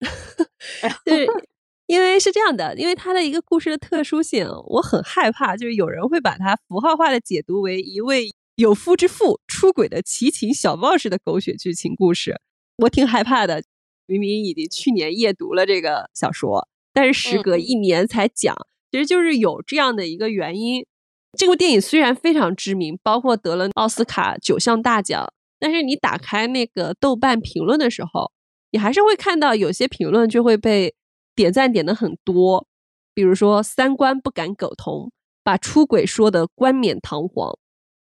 [1.04, 1.26] 对，
[1.86, 12.40] 因为是这样的，因为它的一个故事的特殊性，我很害怕，就是有人会把它符号化的解读为一位有夫之妇出轨的奇情小报式的狗血剧情故事，
[12.78, 13.62] 我挺害怕的。
[14.06, 18.56] 明明已经去年夜读了这个小说，但是时隔一年才讲，
[18.90, 20.86] 其实就是有这样的一个原因。
[21.36, 28.32] 这部电影虽然非常知名，包括得了奥斯卡九项大奖，但是你打开那个豆瓣评论的时候，
[28.70, 30.94] 你还是会看到有些评论就会被
[31.34, 32.66] 点赞点的很多，
[33.12, 37.58] 比如说三观不敢苟同，把出轨说的冠冕堂皇，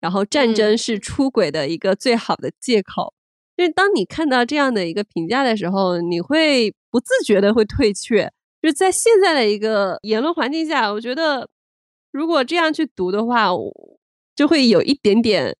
[0.00, 3.14] 然后战争是出轨的一个最好的借口。
[3.62, 8.28] 就是当你看到这样的一个评价的时候，你会不自觉的会退却。
[8.60, 11.48] 就是在现在的一个言论环境下，我觉得
[12.10, 13.50] 如果这样去读的话，
[14.34, 15.56] 就会有一点点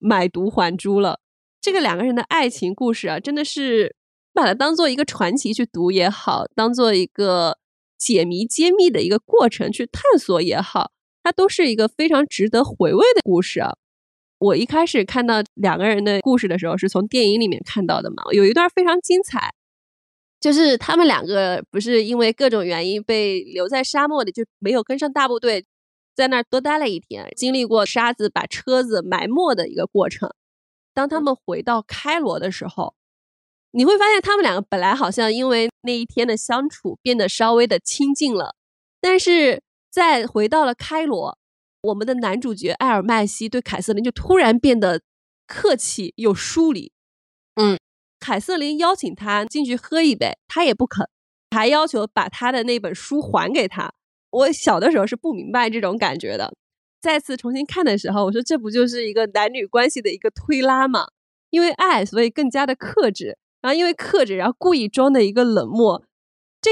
[0.00, 1.20] 买椟还珠了。
[1.60, 3.94] 这个两个人的爱情故事啊，真的是
[4.32, 7.58] 把它当做一个传奇去读也好，当做一个
[7.96, 10.90] 解谜揭秘的一个过程去探索也好，
[11.22, 13.76] 它都是一个非常值得回味的故事啊。
[14.38, 19.54] 我一开始看到两个人的故事的时候，是从电影里面看到的嘛，有一段非常精彩，
[20.40, 25.64] 就是他们两个不是因为各种原因被留在沙漠里，就没有跟上大部队，
[26.14, 30.28] 在那儿多待了一天，经历过沙子把车子埋没的一个过程。
[30.92, 32.94] 当他们回到开罗的时候，
[33.72, 38.54] 你会发现他们两个本来好像因为那一天的相处变得稍微的亲近了，
[39.00, 41.36] 但是在回到了开罗，
[41.84, 45.02] 我们的男主角艾尔麦西对凯瑟琳就突然变得
[45.46, 46.92] 客气又疏离。
[47.56, 47.78] 嗯，
[48.18, 51.06] 凯瑟琳邀请他进去喝一杯，他也不肯，
[51.50, 53.92] 还要求把他的那本书还给他。
[54.30, 56.54] 我小的时候是不明白这种感觉的。
[57.02, 61.08] 再次重新看的时候，我说这不就是一个男女关系的一个推拉吗？
[61.50, 66.02] 因为爱，所以更加的克制，然后因为克制，然后故意装的一个冷漠。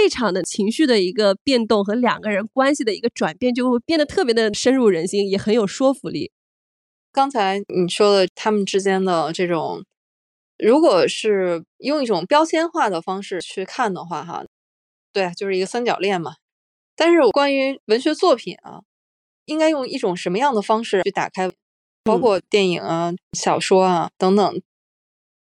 [0.02, 6.32] 这场的情绪的一个变动和两个人关系的一个转变，就会变得特别的深入人心，也很有说服力。
[7.12, 9.84] 刚才你说的他们之间的这种，
[10.58, 14.44] 如果是用一种标签化的方式去看的话，哈，
[15.12, 16.34] 对，就是一个三角恋嘛。
[16.96, 18.82] 但是关于文学作品啊，
[19.44, 21.48] 应该用一种什么样的方式去打开？
[22.02, 24.62] 包括电影啊、小说啊等等，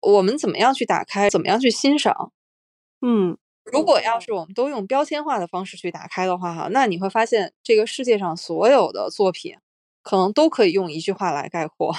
[0.02, 1.30] 我们怎么样去打开？
[1.30, 2.34] 怎么样去欣赏？
[3.00, 3.38] 嗯
[3.72, 9.56] 如果要是我们都用标签化的方式去打开的话，哈，那你会发现这个世界上所有的作品，
[10.04, 11.96] 可能都可以用一句话来概括。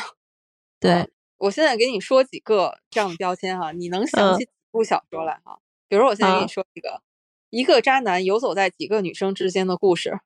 [0.79, 1.09] 对，
[1.39, 5.59] 我现在给你说几个这样的标签哈，你能想嗯起几部小说来哈？
[5.89, 7.03] 比如我现在给你说一个，
[7.51, 10.21] 一个渣男游走在几个女生之间的故事。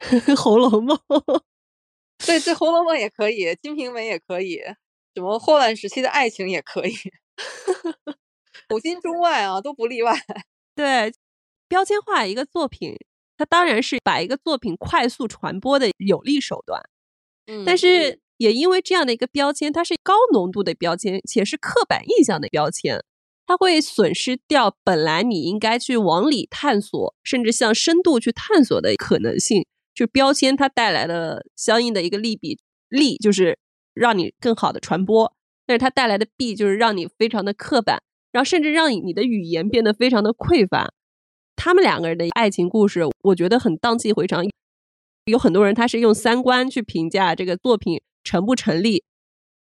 [0.36, 0.96] 《红楼梦》
[2.26, 4.60] 对对，《红楼梦》也可以，《金瓶梅》也可以，
[5.14, 6.94] 什么霍乱时期的爱情也可以，
[8.68, 10.14] 古今中外啊都不例外。
[10.74, 11.12] 对，
[11.68, 12.96] 标签化一个作品，
[13.36, 16.80] 它当然是把一个作品快速传播的有力手段。
[17.46, 23.02] 嗯但是也因为这样的一个标签，它是高浓度的标签，且是刻板印象的标签，
[23.46, 29.66] 它会损失掉本来你应该去往里探索，甚至向深度去探索的可能性。
[29.94, 32.58] 就标签它带来的相应的一个利弊，
[32.88, 33.56] 利就是
[33.92, 35.32] 让你更好的传播，
[35.66, 38.02] 但是它带来的弊就是让你非常的刻板，
[38.34, 40.92] 然后甚至让你的语言变得非常的匮乏。
[41.54, 44.44] 他们两个人的爱情故事，我觉得很荡气回肠。
[45.26, 49.04] 有很多人他是用三观去评价这个作品成不成立，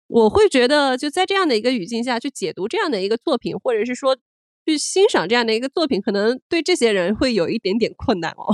[0.08, 4.18] 我会觉得就在这样的一个语境下去解读这样的一个作品，或者是说
[4.66, 8.54] 去欣赏这样的一个作品，可能对这些人会有一点点困难哦。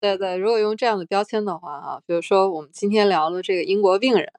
[0.00, 4.32] 对对，如果用这样的标签的话啊，比如说我们今天聊的这个英国病人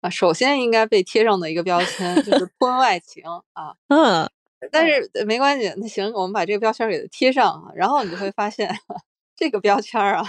[0.00, 3.22] 啊，首先应该被贴上的一个标签就是 婚外情
[3.52, 3.74] 啊。
[3.88, 4.28] 嗯，
[4.70, 8.68] 但是呃没关系，那行，我们把这个标签给它贴上啊，然后你就会发现
[9.36, 10.24] 这个标签儿啊，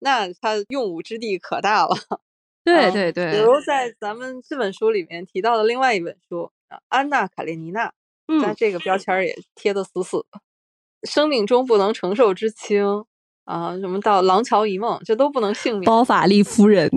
[0.00, 1.96] 那它用武之地可大了。
[2.62, 7.88] 对嗯比对比，如在咱们这本书里面提到的另外一本书啊，《安娜·卡列尼娜》，
[8.26, 10.40] 那嗯，这个标签儿也贴的死死的。
[11.04, 13.06] 生命中不能承受之轻
[13.44, 15.84] 啊，什么到廊桥遗梦，这都不能幸免。
[15.86, 16.90] 包法利夫人，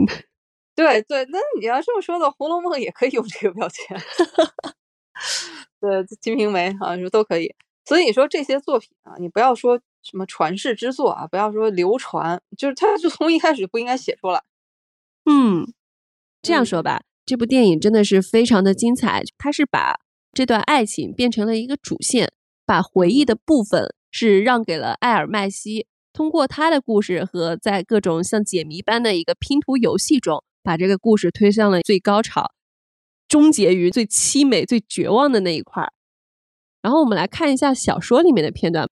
[0.75, 3.97] 对对，那你要这么说的，《红楼梦》也可以用这个标签。
[5.79, 7.53] 对，《金瓶梅》啊，说都可以。
[7.85, 14.41] 所以说这些作品啊，你不要说什么传世之作啊，不要说流传，就是它就从一开始就不应该写出来。
[15.25, 15.71] 嗯，
[16.41, 19.99] 这样嗯说吧，这部电影真的是非常的精彩，它是把
[20.31, 22.31] 这段爱情变成了一个主线，
[22.65, 32.51] 把回忆的部分是让给了艾尔麦西，通过他的故事和在各种像解谜般的一个拼图游戏中，把这个故事推向了最高潮，
[33.27, 35.91] 终结于最凄美、最绝望的那一块儿。
[36.81, 38.89] 然后我们来看一下小说里面的片段，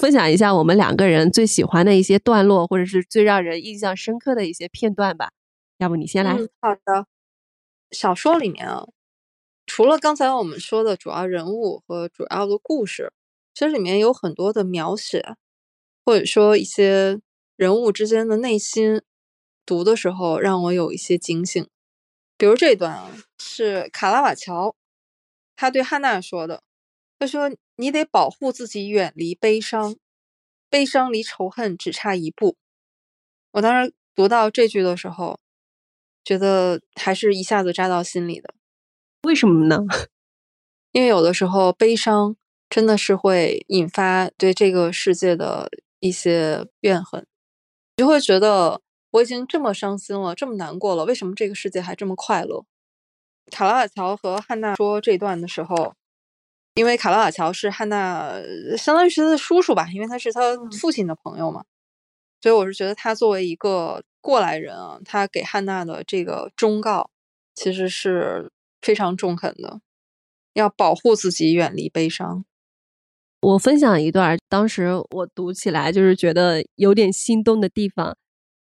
[0.00, 5.30] 分享一下我们两个人最喜欢的一些段落，或者是最让人印象深刻的一些片段吧。
[5.78, 6.34] 要不你先来？
[6.60, 7.06] 好的。
[7.90, 8.84] 小说里面啊，
[9.66, 13.12] 除了刚才我们说的主要人物和主要的故事，
[13.54, 15.36] 其实里面有很多的描写。
[16.04, 17.20] 或者说一些
[17.56, 19.02] 人物之间的内心，
[19.66, 21.68] 读的时候让我有一些警醒。
[22.38, 24.74] 比如这一段啊，是卡拉瓦乔
[25.56, 26.62] 他对汉娜说的，
[27.18, 29.96] 他说：“你得保护自己，远离悲伤，
[30.70, 32.56] 悲伤离仇恨只差一步。”
[33.52, 35.40] 我当时读到这句的时候，
[36.24, 38.54] 觉得还是一下子扎到心里的。
[39.24, 39.84] 为什么呢？
[40.92, 42.36] 因为有的时候悲伤
[42.70, 45.68] 真的是会引发对这个世界的。
[45.98, 47.26] 一些怨恨，
[47.96, 48.82] 就会觉得
[49.16, 52.64] 我已经这么伤心了，这么难过了，为什么这个世界还这么快乐？
[53.50, 55.94] 卡拉瓦乔和汉娜说这段的时候，
[56.74, 58.34] 因为卡拉瓦乔是汉娜，
[58.76, 61.64] 相当于是他的叔叔吧，因为他是他父亲的朋友嘛，
[62.42, 67.08] 所以我是觉得他作为一个过来人啊，他给汉娜的这个忠告
[67.54, 68.50] 其实是
[68.82, 69.80] 非常中肯的，
[70.52, 72.44] 要保护自己，远离悲伤。
[73.40, 78.18] 我分享一段，当时我读起来就是觉得有点心动的地方。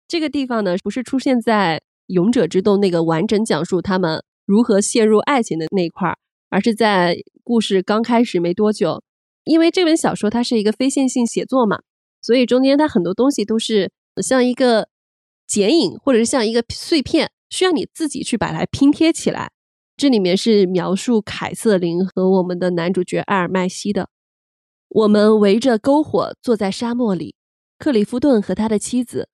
[0.08, 1.78] 这个地方呢，不是出现在
[2.08, 6.18] 《勇者之洞》那个完整讲述他们如何陷入爱情的那一块儿，
[6.49, 9.03] 而是在故事刚开始没多久。
[9.43, 11.80] 因为这本小说它是一个非线性写作嘛，
[12.22, 13.91] 所以中间它很多东西都是
[14.22, 14.89] 像一个
[15.45, 19.51] 剪影，或者是像一个碎片，需要你自己去把它拼贴起来。
[19.95, 24.10] 这里面是描述凯瑟琳和我们的男主角艾尔麦西的。
[24.89, 27.36] 我们围着篝火坐在沙漠里，
[27.78, 29.30] 克里夫顿和他的妻子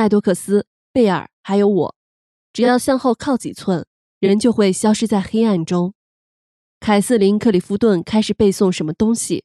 [0.00, 1.94] 麦多克斯、贝尔还有我，
[2.54, 3.86] 只要向后靠几寸，
[4.18, 5.92] 人就会消失在黑暗中。
[6.80, 9.44] 凯瑟琳·克里夫顿开始背诵什么东西，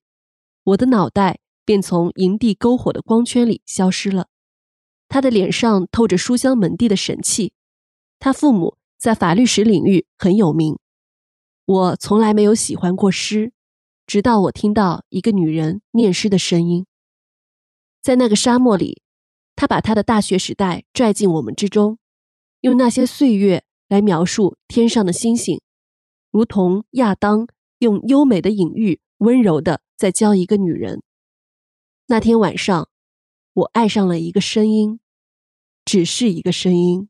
[0.64, 4.30] 我的脑袋便从营地篝火的光圈里消失了。
[5.10, 7.51] 他的脸上透着书香门第的神气，
[8.18, 10.80] 他父母在法律史领域很有名。
[11.66, 13.51] 我从来没有喜欢过诗。
[14.08, 16.86] 直到我听到一个女人念诗的声音，
[18.01, 19.01] 在那个沙漠里，
[19.56, 21.97] 她把他的大学时代拽进我们之中，
[22.62, 25.62] 用那些岁月来描述天上的星星，
[26.32, 27.47] 如同亚当
[27.80, 31.01] 用优美的隐喻温柔的在教一个女人。
[32.08, 32.89] 那天晚上，
[33.53, 34.99] 我爱上了一个声音，
[35.86, 37.10] 只是一个声音。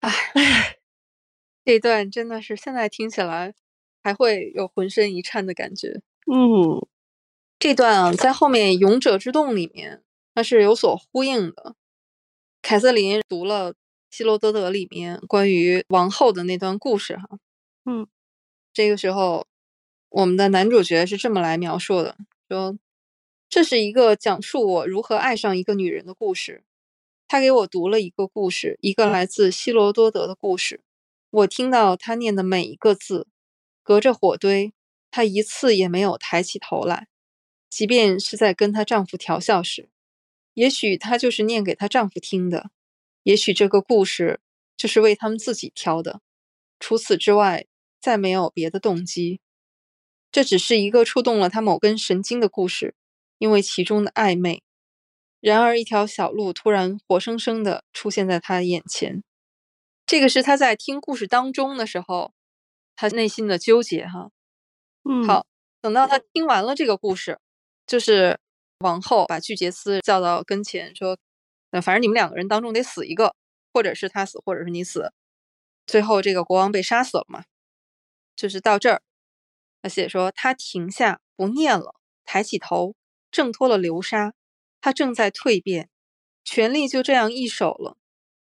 [0.00, 0.10] 哎，
[1.64, 3.54] 这段真的是现在听起来。
[4.02, 6.00] 还会有浑身一颤的感觉。
[6.24, 6.88] 嗯，
[7.58, 10.02] 这段啊，在后面《勇者之洞》里面，
[10.34, 11.74] 它是有所呼应的。
[12.62, 13.74] 凯瑟琳读了
[14.10, 17.38] 《希罗多德》里面关于王后的那段故事，哈，
[17.84, 18.06] 嗯，
[18.72, 19.46] 这个时候，
[20.08, 22.16] 我们的男主角是这么来描述的：
[22.48, 22.78] 说，
[23.48, 26.62] 这是一个讲述我如何爱上一个女人的故事。
[27.26, 30.80] 他给我读了一个故事，一个来自希罗多德的故事。
[31.30, 33.26] 我听到他念的每一个字。
[33.82, 34.72] 隔着火堆，
[35.10, 37.08] 她一次也没有抬起头来，
[37.68, 39.88] 即便是在跟她丈夫调笑时。
[40.54, 42.70] 也许她就是念给她丈夫听的，
[43.22, 44.40] 也许这个故事
[44.76, 46.20] 就是为他们自己挑的。
[46.78, 47.66] 除此之外，
[48.00, 49.40] 再没有别的动机。
[50.32, 52.94] 这只是一个触动了她某根神经的故事，
[53.38, 54.62] 因为其中的暧昧。
[55.40, 59.22] 然而，一条小路突然活生生的出现在她眼前。
[60.06, 62.32] 这个是她在听故事当中的时候。
[62.96, 64.30] 她内心的纠结，哈，
[65.08, 65.46] 嗯，好，
[65.80, 67.38] 等到她听完了这个故事，
[67.86, 68.38] 就是
[68.80, 71.18] 王后把巨杰斯叫到跟前，说，
[71.70, 73.34] 那反正你们两个人当中得死一个，
[73.72, 75.12] 或者是他死，或者是你死，
[75.86, 77.44] 最后这个国王被杀死了嘛，
[78.36, 79.02] 就是到这儿，
[79.82, 82.94] 他写说他停下不念了，抬起头，
[83.30, 84.34] 挣脱了流沙，
[84.80, 85.88] 他正在蜕变，
[86.44, 87.96] 权力就这样易手了。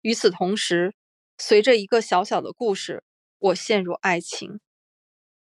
[0.01, 0.95] 与此同时，
[1.39, 3.05] 随着一个小小的故事。
[3.43, 4.61] 我陷入爱情，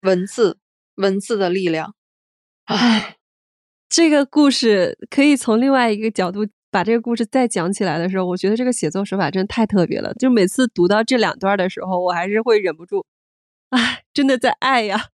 [0.00, 0.58] 文字，
[0.94, 1.94] 文字的力量。
[2.64, 3.18] 唉，
[3.94, 10.14] 这个故事可以从另外一个角度把这个故事再讲起来的时候，我觉得这个写作手法真的太特别了。
[10.14, 13.04] 就每次读到这两段的时候，我还是会忍不住，
[13.68, 15.08] 唉，真的在爱呀！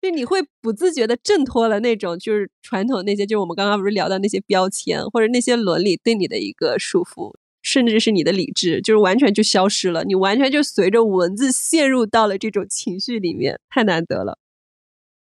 [0.00, 7.34] 就你会不自觉的挣脱了那种就是传统那些，就是我们刚刚不是聊到那些标签或者那些伦理对你的一个束缚。
[7.60, 14.38] 甚至是你的理智，就是完全就消失了，你完全就随着文字陷入到了这种情绪里面，太难得了。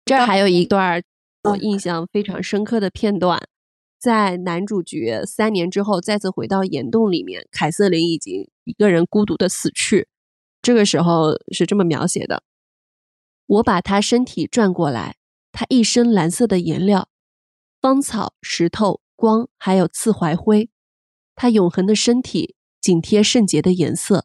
[0.04, 1.00] 这儿还有一段
[1.44, 3.48] 我印象非常深刻的片段，
[3.98, 10.08] 在男主角三年之后再次回到岩洞里面，凯瑟琳已经一个人孤独的死去。
[10.62, 12.42] 这个时候是这么描写的：
[13.44, 15.16] 我把他身体转过来，
[15.52, 17.10] 他一身蓝色的颜料，
[17.78, 20.70] 芳草、石头、光，还有刺槐灰。
[21.34, 24.24] 他永恒的身体紧贴圣洁的颜色，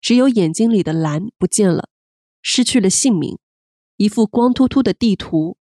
[0.00, 1.88] 只有眼睛里的蓝不见了，
[2.42, 3.38] 失去了姓名。
[3.96, 5.57] 一幅光秃秃的地图，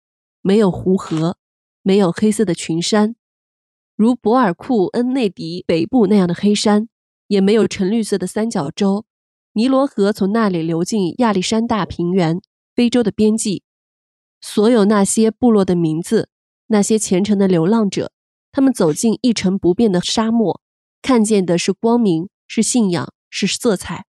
[0.47, 1.39] 没有湖河，
[1.83, 3.17] 没有黑色的群山，
[3.97, 6.89] 如博尔库恩内迪北部那样的黑山，
[7.27, 9.05] 也没有橙绿色的三角洲。
[9.55, 12.41] 尼罗河从那里流进亚历山大平原，
[12.77, 13.65] 非洲的边际。
[14.41, 16.29] 所有那些部落的名字，
[16.69, 18.13] 那些虔诚的流浪者，
[18.53, 20.61] 他们走进一成不变的沙漠，
[21.03, 24.07] 看见的是光明，是信仰，是色彩。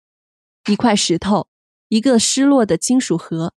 [0.67, 1.47] 一块石头，
[1.89, 3.53] 一个失落的金属盒。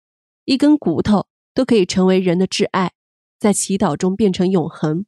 [0.44, 2.92] 一根骨头都可以成为人的挚爱，
[3.38, 5.06] 在祈祷中变成永恒。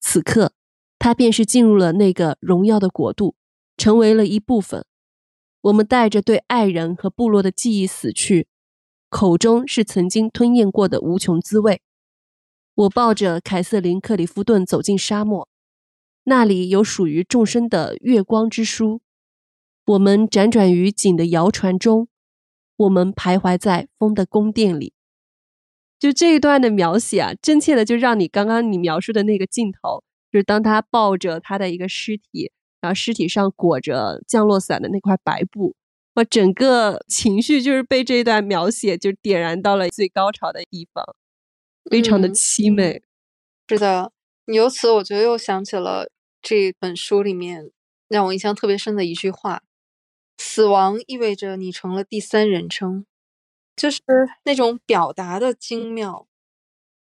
[0.00, 0.52] 此刻，
[0.98, 3.34] 他便是进入了那个荣耀的国度，
[3.76, 4.86] 成为了一部分。
[5.62, 8.46] 我们带着对爱人和部落的记忆死去，
[9.08, 11.82] 口中是曾经吞咽过的无穷滋味。
[12.74, 15.48] 我抱着凯瑟琳·克里夫顿走进沙漠，
[16.24, 19.00] 那里有属于众生的月光之书。
[19.86, 22.08] 我们辗转于锦的谣传中。
[22.76, 24.93] 我们徘徊在风的宫殿里，
[26.04, 32.52] 就这一段的描写啊，真切的就让你刚刚你描述的那个镜头，就是当他抱着他的一个尸体，
[32.82, 35.74] 然后尸体上裹着降落伞的那块白布，
[36.16, 41.02] 我整个情绪就是被这一段描写就点燃到了最高潮的地方，
[41.90, 43.02] 非常的凄美。
[43.66, 44.12] 是的，
[44.44, 46.10] 由此我觉得又想起了
[46.42, 47.70] 这本书里面
[48.08, 49.62] 让我印象特别深的一句话。
[50.36, 53.06] 死亡意味着你成了第三人称，
[53.76, 54.02] 就是
[54.44, 56.26] 那种表达的精妙。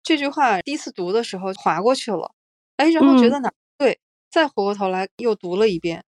[0.03, 2.33] 这句话第一次读的时候划过去了，
[2.77, 3.99] 哎，然后觉得哪对，
[4.29, 6.03] 再回过头来又读了一遍，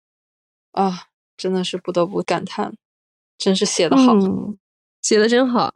[0.73, 2.75] 啊，真的是不得不感叹，
[3.37, 4.15] 真是写的好，
[5.03, 5.75] 写的真好。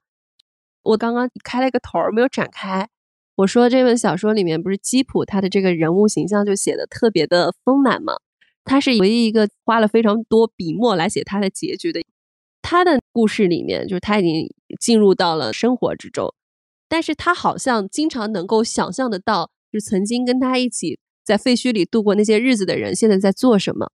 [0.82, 2.88] 我刚刚开了一个头儿，没有展开。
[3.34, 8.14] 我说这本小说里面不是基普他的这个人物形象就写的特别的丰满吗？
[8.64, 12.00] 他是唯一一个花了非常多笔墨来写他的结局的。
[12.68, 16.34] 他的故事里面，就是他已经进入到了生活之中，
[16.88, 23.92] 但是他好像经常能够想象得到，就是曾经跟他一起在废墟里度过那些日子的人，现在在做什么。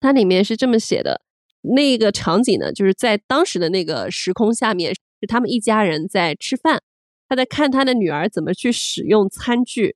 [0.00, 1.20] 它里面是这么写的：
[1.62, 6.82] 那个场景呢，就是在当时的那个时空下面，是他们一家人在吃饭，
[7.28, 9.94] 他在看他的女儿怎么去使用餐具。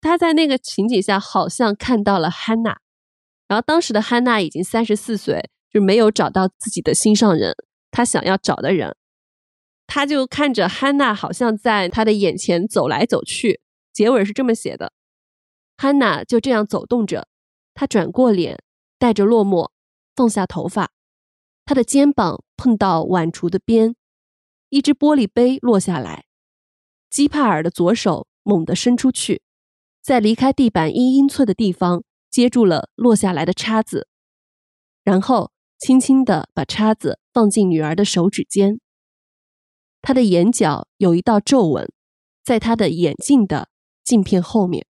[0.00, 2.78] 他在那个情景下，好像看到了汉娜。
[3.48, 7.54] 然后当时的汉娜已经三十四岁，就没有找到自己的心上人，
[7.90, 8.96] 他想要找的人，
[9.86, 13.60] 他就看着汉娜好像在他的眼前走来走去。
[13.92, 14.92] 结尾是这么写的：
[15.76, 17.28] 汉娜就这样走动着，
[17.74, 18.62] 她转过脸，
[18.98, 19.70] 带着落寞，
[20.14, 20.90] 放下头发，
[21.64, 23.94] 她的肩膀碰到碗橱的边，
[24.68, 26.26] 一只玻璃杯落下来，
[27.08, 29.42] 基帕尔的左手猛地伸出去，
[30.02, 32.04] 在离开地板一英寸的地方。
[32.30, 34.06] 接住了落下来的叉子，
[35.02, 35.50] 然后
[35.80, 38.78] 轻轻地把叉子放进女儿的手指间。
[40.02, 41.90] 他的眼角有一道皱纹，
[42.44, 43.68] 在他的眼镜的
[44.04, 44.86] 镜片后面。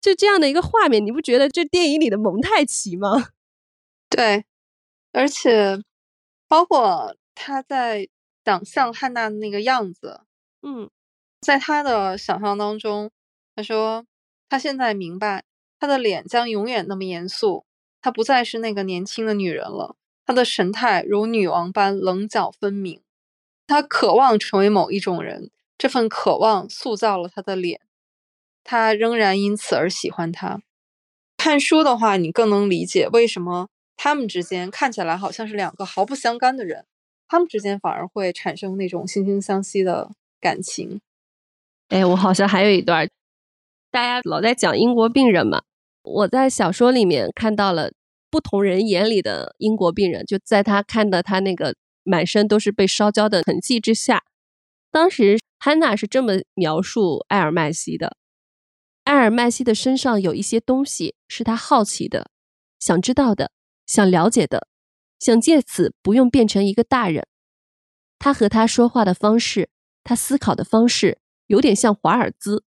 [0.00, 3.28] 就这样的一个画面，你不觉得这电影里的蒙太奇吗？
[4.10, 4.44] 对，
[5.12, 5.78] 而且
[6.46, 8.08] 包括他在
[8.44, 10.22] 想象汉娜的那个样子，
[10.62, 10.90] 嗯，
[11.40, 13.10] 在他的想象当中，
[13.54, 14.04] 他说
[14.48, 15.44] 他现在明白。
[15.80, 17.64] 他的脸将永远那么严肃，
[18.00, 19.96] 她不再是那个年轻的女人了。
[20.26, 23.00] 她的神态如女王般棱角分明。
[23.66, 27.80] 她渴望成为某一种人，这份渴望塑造了她的脸。
[28.64, 30.60] 她仍然因此而喜欢他。
[31.36, 36.84] 看书的话，你更能理解为什么他们之间看起来好像是两个毫不相干的人，
[37.26, 41.00] 他们之间反而会产生那种惺惺相惜的感情。
[41.88, 43.08] 哎，我好像还有一段，
[43.90, 45.62] 大家老在讲英国病人嘛。
[46.02, 47.92] 我在小说里面看到了
[48.30, 54.24] 不同人眼里的英国病人，就在他看到他那个满身都是被烧焦的痕迹之下，
[54.90, 58.16] 当时汉娜是这么描述埃尔麦西的：
[59.04, 62.30] 埃尔麦西的身上有一些东西是他好奇的，
[62.78, 63.50] 想知道的，
[63.86, 64.68] 想了解的，
[65.18, 67.26] 想借此不用变成一个大人。
[68.18, 69.68] 他和他说话的方式，
[70.04, 72.64] 他思考的方式，有点像华尔兹。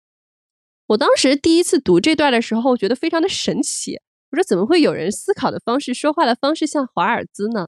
[0.89, 3.99] 我当时第一次读这段的时候，觉得非常的神奇。
[4.31, 7.67] 我说怎么会有人思考的方式、说话的方式像华尔兹呢？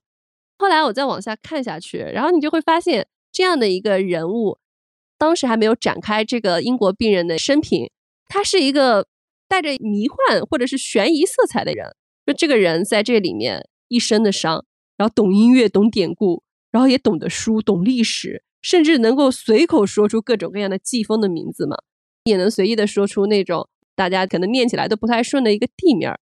[0.58, 4.58] 后来我再往下看下去，然后你就会发现这样的一个人物，
[5.20, 7.92] 当时还没有展开这个英国病人的生平，
[8.28, 9.06] 他是一个
[9.48, 11.96] 带着迷幻或者是悬疑色彩的人。
[12.26, 14.66] 就这个人在这里面一身的伤，
[14.98, 16.42] 然后懂音乐、懂典故，
[16.72, 21.78] 然后也懂得书、懂历史，甚至能够随口说出各种各样的季风的名字嘛，
[22.24, 26.20] 也能随意的说出那种大家可能念起来都不太顺的一个地名儿。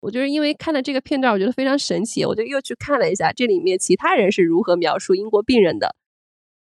[0.00, 5.96] 我就是因为看了这个片段，我觉得非常神奇，我就又去看了一下这里面其他人是如何描述英国病人的。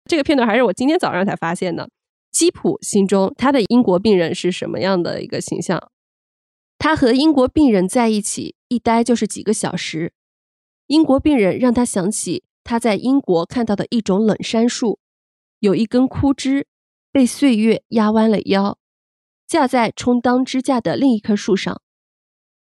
[0.06, 1.90] 这个片段还是我今天早上才发现的。
[2.32, 5.92] 基普心中他的英国病人是什么样的一个形象？
[6.78, 10.14] 他和英国病人在一起一待就是几个小时。
[10.88, 15.00] 英国病人让他想起他在英国看到的一种冷杉树，
[15.60, 16.68] 有一根枯枝
[17.12, 18.78] 被岁月压弯了腰，
[19.48, 21.82] 架在充当支架的另一棵树上。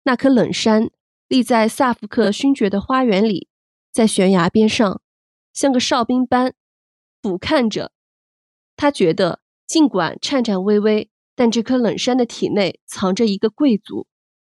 [0.04, 0.89] 那棵冷杉
[1.28, 3.47] 立在萨福克勋爵的花园里，
[3.91, 5.02] 在悬崖边上，
[5.54, 6.54] 像个哨兵般
[7.22, 7.91] 俯瞰着。
[8.76, 14.08] 他觉得，尽管颤颤巍巍，但这棵冷杉的体内藏着一个贵族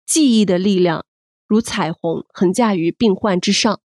[0.06, 1.06] 记忆的力量，
[1.48, 3.80] 如彩虹横架于病患之上。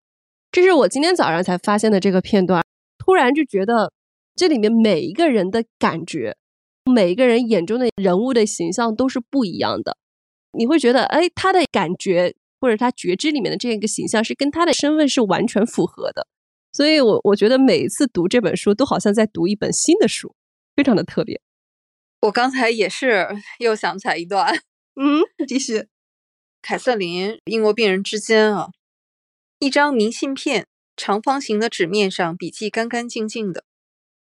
[0.51, 2.65] 这是我今天早上才发现的这个片段，
[2.99, 3.93] 突然就觉得
[4.41, 6.35] 这里面每一个人的感觉，
[6.91, 9.99] 每一个人眼中的人物的形象都是不一样的。
[10.57, 16.27] 你会觉得，哎，他的感觉或者他觉知里面的这样一个形象是跟他的身份是完全符合的，
[16.73, 20.35] 所以我我觉得每一次读这本书都好像在读一本新的书，
[20.75, 21.39] 非常的特别。
[22.23, 23.29] 我刚才也是
[23.59, 24.59] 又想起来一段，
[24.97, 25.89] 嗯，继续。
[26.63, 28.71] 凯瑟琳，英国病人之间啊，
[29.59, 30.67] 一张明信片，
[30.97, 33.65] 长方形的纸面上笔记干干净净的，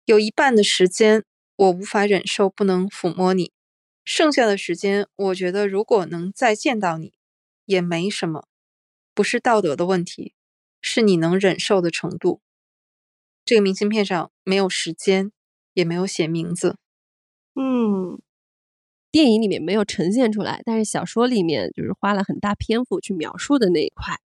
[0.07, 1.25] 有一半的时间
[1.57, 3.53] 我无法忍受不能抚摸你。
[4.05, 7.13] 剩下的时间，我觉得如果能再见到你，
[7.65, 8.47] 也没什么，
[9.13, 10.35] 不是道德的问题，
[10.81, 12.41] 是你能忍受的程度。
[13.45, 15.33] 这个明信片上没有时间，
[15.75, 16.77] 也没有写名字。
[17.57, 18.23] 嗯，
[19.11, 24.21] 电影里面没有呈现出来，但是小说里面就是花了很大篇幅去描述的那一块，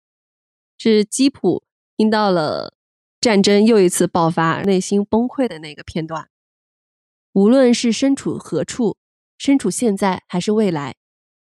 [0.77, 1.63] 是基普
[1.97, 2.75] 听到了
[3.21, 6.29] 战争又一次爆发，内心崩溃的那个片段。
[7.33, 8.97] 无论是身处何处。
[9.41, 10.97] 身处现在还是未来，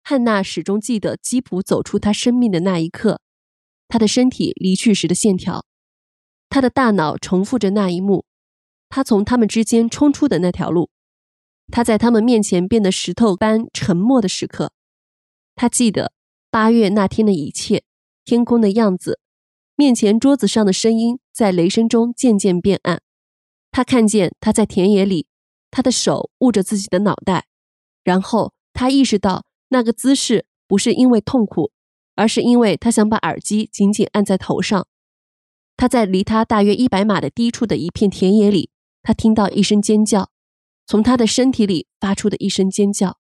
[0.03, 3.21] 汉娜始终记得基普走出他生命的那一刻，
[3.87, 5.67] 他的身体离去时的线条，
[6.49, 8.25] 他的大脑重复着那一幕，
[8.89, 10.89] 他从他们之间冲出的那条路，
[11.71, 14.73] 他在他们面前变得石头般沉默的时刻，
[15.55, 16.15] 他记得
[16.51, 17.85] 八月那天的一切，
[18.25, 19.21] 天空的样子，
[19.75, 23.03] 面前桌子上的声音在雷声中渐渐变暗，
[23.71, 25.27] 他看见他在田野里，
[25.71, 27.47] 他的手捂着自己的脑袋。
[28.05, 31.73] 然后他意识到，那个姿势不是因为痛苦，
[32.15, 34.87] 而是因为他想把耳机紧紧按在头上。
[35.77, 38.71] 他在离他大约一百码的低处的一片田野里，
[39.03, 40.31] 他听到一声尖叫，
[40.87, 43.19] 从他的身体里发出的一声尖叫。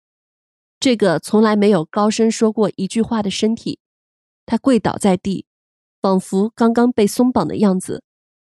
[0.78, 3.78] 这个从来没有高声说过一句话的身体，
[4.44, 5.46] 他跪倒在地，
[6.02, 8.02] 仿佛刚刚被松绑的样子。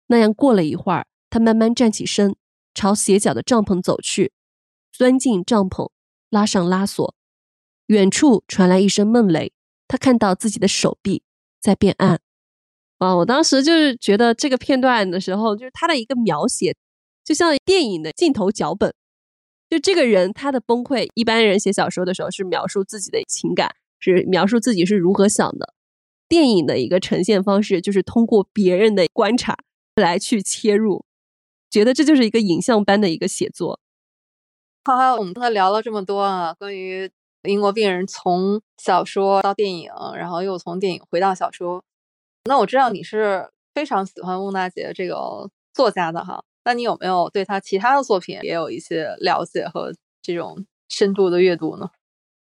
[0.09, 2.35] 那样过了一会儿，他慢慢站起身，
[2.75, 4.33] 朝斜角的帐篷走去，
[4.91, 5.91] 钻进帐篷。
[6.31, 7.15] 拉上拉锁，
[7.87, 9.53] 远处传来一声闷雷。
[9.87, 11.23] 他看到自己的手臂
[11.61, 12.19] 在变暗。
[12.99, 13.15] 啊！
[13.15, 16.75] 我当时就是觉得这个片段的时候，就是他的一个描写，
[17.23, 18.93] 就像电影的镜头脚本。
[19.71, 25.73] 就这个人他的崩溃，一般人写小说的时候是描述自己的情感，是描述自己是如何想的。
[26.29, 29.57] 电影的一个呈现方式就是通过别人的观察
[29.97, 31.05] 来去切入，
[31.71, 33.81] 觉得这就是一个影像般的一个写作。
[34.85, 37.11] 好，好，我们刚才聊了这么多啊，关于
[37.45, 41.83] 英国病人从小说到电影，然后又从电影回到小说。
[42.45, 51.89] 那我知道你是非常喜欢翁大杰这个作家的哈，那你有没有对他其他的作品也有一些了解和这种深度的阅读呢？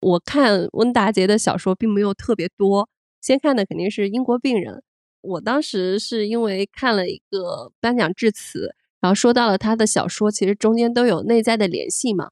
[0.01, 2.89] 我看温达杰的小说并没有特别多，
[3.21, 4.83] 先看的肯定是英国病人。
[5.21, 8.75] 我当时是因为看了一个颁奖致辞。
[9.01, 12.29] 然后说到了他的小说，其实中间都有内在的联系嘛，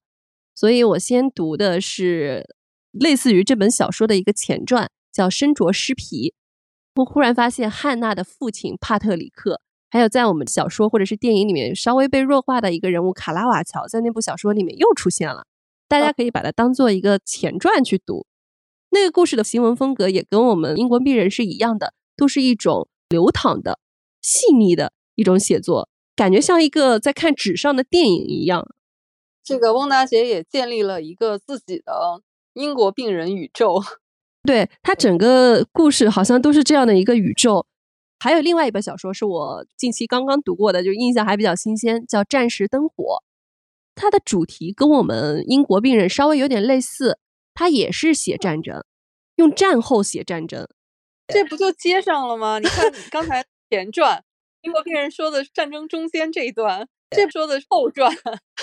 [0.55, 2.45] 所以我先读的是
[2.91, 6.29] 类似于这本小说的一个前传，叫《身着尸皮》。
[6.97, 15.47] 我忽然发现汉娜的父亲帕特里克，还有在我们小说或者是电影里面稍微被弱化的一个人物卡拉瓦乔，在那部小说里面又出现了。
[15.89, 18.27] 大家可以把它当做一个前传去读。
[18.91, 23.79] 那个故事的行文风格也跟我们英国病人是一样的，都是一种流淌的、
[24.23, 25.89] 细腻的一种写作。
[26.17, 28.67] 感觉像一个在看纸上的电影一样。
[29.45, 32.23] 这个翁达杰也建立了一个自己的
[32.55, 33.81] 英国病人宇宙，
[34.43, 37.67] 对他整个故事好像都是这样的一个宇宙。
[38.19, 43.05] 还有另外一本小说是我近期刚刚读过的，就印象还比较新鲜，叫《战时灯火》。
[43.95, 47.19] 它的主题跟我们英国病人稍微有点类似，
[47.59, 48.85] 他也是写战争，
[49.35, 50.69] 用战后写战争。
[51.27, 52.61] 这不就接上了吗？
[52.61, 54.23] 你看，你刚才前传，
[54.63, 58.17] 英国病人说的战争中间这一段，这说的是后传，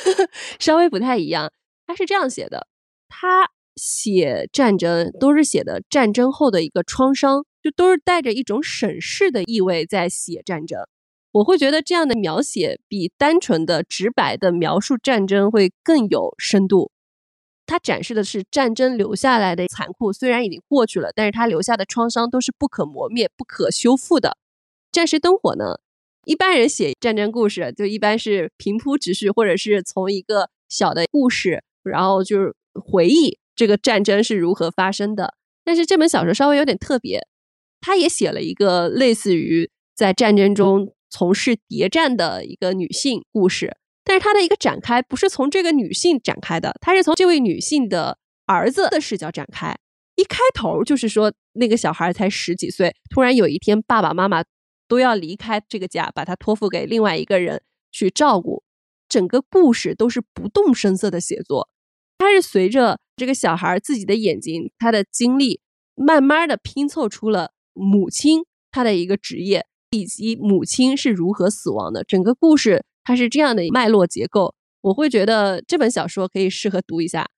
[0.61, 1.51] 稍微不太一样。
[1.85, 2.67] 他是这样写的，
[3.09, 10.79] 他写战争都是写的战争后的一个创伤，就都是带着一种审视的意味在写战争。
[11.33, 16.93] 我会觉得这样的描写比单纯的直白的描述战争会更有深度。
[17.65, 24.37] 它展示的是战争留下来的残酷，虽然已经过去了，但是它留下的创伤都是不可磨灭、不可修复的。
[24.91, 25.79] 战时灯火呢？
[26.25, 35.35] 一般人写战争故事，就一般是平铺直叙，或者是从一个小的故事，然后就是回忆这个战争是如何发生的。
[35.63, 37.27] 但是这本小说稍微有点特别，
[37.81, 43.75] 他也写了一个类似于在战争中从事谍战的一个女性故事。
[44.07, 49.75] 但是他的一个展开不是从这个女性展开的，他是从这位女性的儿子的视角展开。
[50.15, 54.43] 一开头就是说，那个小孩才十几岁，突然有一天爸爸妈妈
[54.87, 58.63] 都要离开这个家，把他托付给另外一个人去照顾。
[59.09, 61.67] 整个故事都是不动声色的写作，
[62.19, 65.61] 他是随着这个小孩自己的眼睛，他的经历，
[65.95, 72.03] 慢慢的拼凑出了母亲他的一个职业，以及母亲是如何死亡的。
[72.03, 72.85] 整个故事。
[73.05, 77.29] 它是这样的脉络结构，我会觉得这本小说可以适合读一下。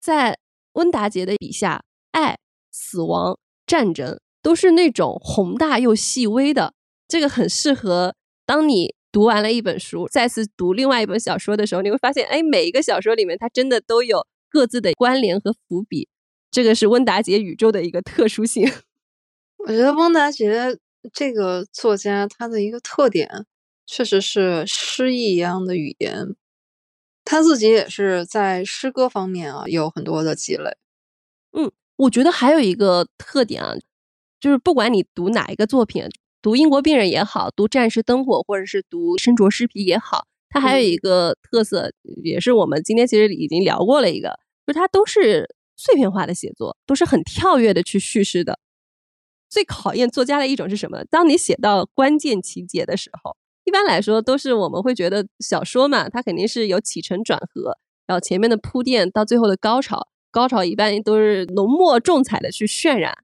[0.00, 0.38] 在
[0.72, 2.38] 温达杰的笔下，爱、
[2.72, 6.74] 死亡、战争都是那种宏大又细微的，
[7.06, 16.08] 这个很适合当你读完了一本书，再次读另外一本小说的时候，你会发现，哎，每一个小说里面它真的都有各自的关联和伏笔，
[16.50, 18.68] 这个是温达杰宇宙的一个特殊性。
[19.58, 20.76] 我觉得温达杰
[21.12, 23.46] 这个作家他的一个特点。
[23.92, 26.36] 确实是诗意一样的语言，
[27.24, 30.76] 他自己也是在诗歌方面啊有很多的积累。
[31.50, 33.74] 嗯，我觉得还有一个特点啊，
[34.38, 36.04] 就是不管你读哪一个作品，
[36.40, 41.90] 读《英国病人》也好，读《战时灯火》或者是读《身着尸皮》也好，它还有一个特色，
[42.22, 48.60] 也是我们今天其实已经聊过了一个，就是它都是碎片化的写作，都是很跳跃的去叙事的。
[49.48, 51.04] 最考验作家的一种是什么？
[51.06, 53.36] 当你写到关键情节的时候。
[53.70, 63.16] 一般来说，都是我们会觉得小说嘛，它肯定是有起承转合，然后前面的铺垫到最后的高潮，高潮一般都是浓墨重彩的去渲染。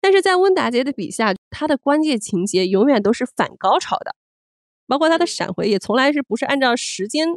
[0.00, 4.16] 但是在温达杰的笔下，他的关键情节永远都是反高潮的，
[4.88, 7.28] 包括他的闪回也从来是不是按照时间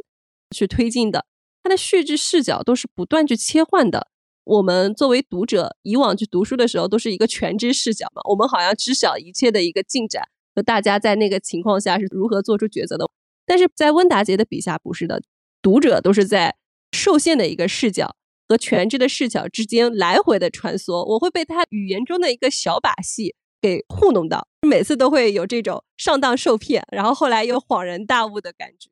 [0.50, 1.24] 去推进的，
[1.62, 4.08] 他的叙事视角都是不断去切换的。
[4.42, 10.24] 我们作为读者，以往去读书的时候都是一个全知视角嘛，我们好像知晓一切的一个进展。
[10.56, 13.06] 和大家在那个情况下是如何做出抉择的？
[13.44, 15.22] 但是在温达杰的笔下不是的，
[15.60, 16.56] 读者都是在
[16.92, 18.16] 受限的一个视角
[18.48, 21.04] 和全知的视角之间来回的穿梭。
[21.12, 28.88] 我会被他语言中的一个小把戏给糊弄到，每次都会有这种上当受骗，然后后来又恍然大悟的感觉。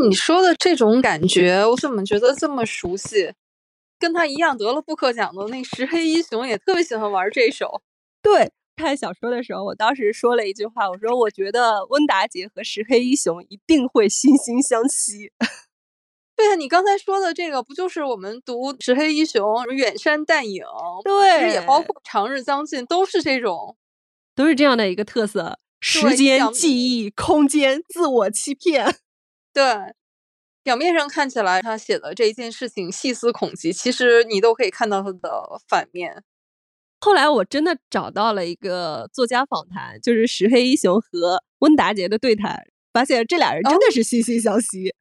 [0.00, 3.32] 你说的这种感觉，我怎么觉得这么熟悉？
[3.98, 7.82] 跟他一样得了布克奖的那石黑一雄也特别喜欢玩这首。
[8.22, 8.52] 对。
[8.78, 15.32] 看小说的时候，我当时说了一句话，我说我觉得温达杰和石黑一雄一定会惺惺相惜。
[16.34, 20.62] 对啊，你刚才说的这个不就是我们读石黑一雄远山淡影，
[21.02, 23.76] 对，其实也包括长日将近，都是这种，
[24.36, 28.96] 都是这样的一个特色：时间、记忆、空间、自我欺骗。
[29.52, 29.64] 对，
[30.62, 36.22] 表面上看起来他写的这一件事情细思恐极，其实你都可以看到他的反面。
[37.00, 44.94] 后来我真的找到了一个作家访谈，就是石黑一雄和温达杰的对谈，发现这俩人真的是惺惺相惜。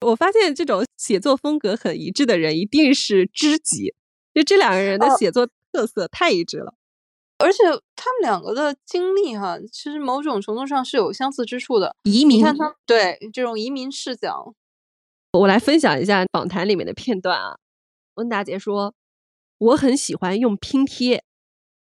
[0.00, 3.94] 我发现这种写作风格很一致的人一定是知己，
[4.34, 6.74] 就这两个人的写作特色太一致了。
[7.38, 7.58] 而且
[7.96, 11.94] 他们两个的经历哈，其实某种程度上是有相似之处的。
[12.04, 14.54] 移民，你看他对这种移民视角，
[15.32, 17.58] 我来分享一下访谈里面的片段啊。
[18.14, 18.94] 温达杰说
[19.58, 21.24] ：“我很喜欢用拼贴。”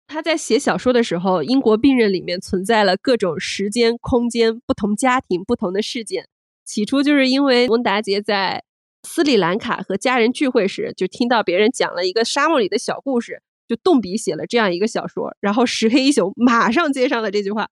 [0.07, 6.27] 他在写小说的时候，英国病人里面存在了各种时间、空间、不同家庭、不同的事件。
[6.64, 8.64] 起初就是因为温达杰在
[9.03, 15.36] 斯里兰卡和家人聚会时，就听到别人讲了一个沙漠里的小故事，就动笔写了这样一个小说。
[15.41, 17.69] 然后石黑一雄马上接上了这句话：“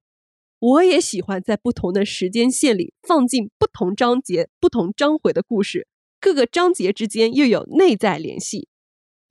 [0.59, 5.87] 我也喜欢在不同的时间线里放进不同章节、不同章回的故事，
[6.19, 8.67] 各个章节之间又有内在联系。”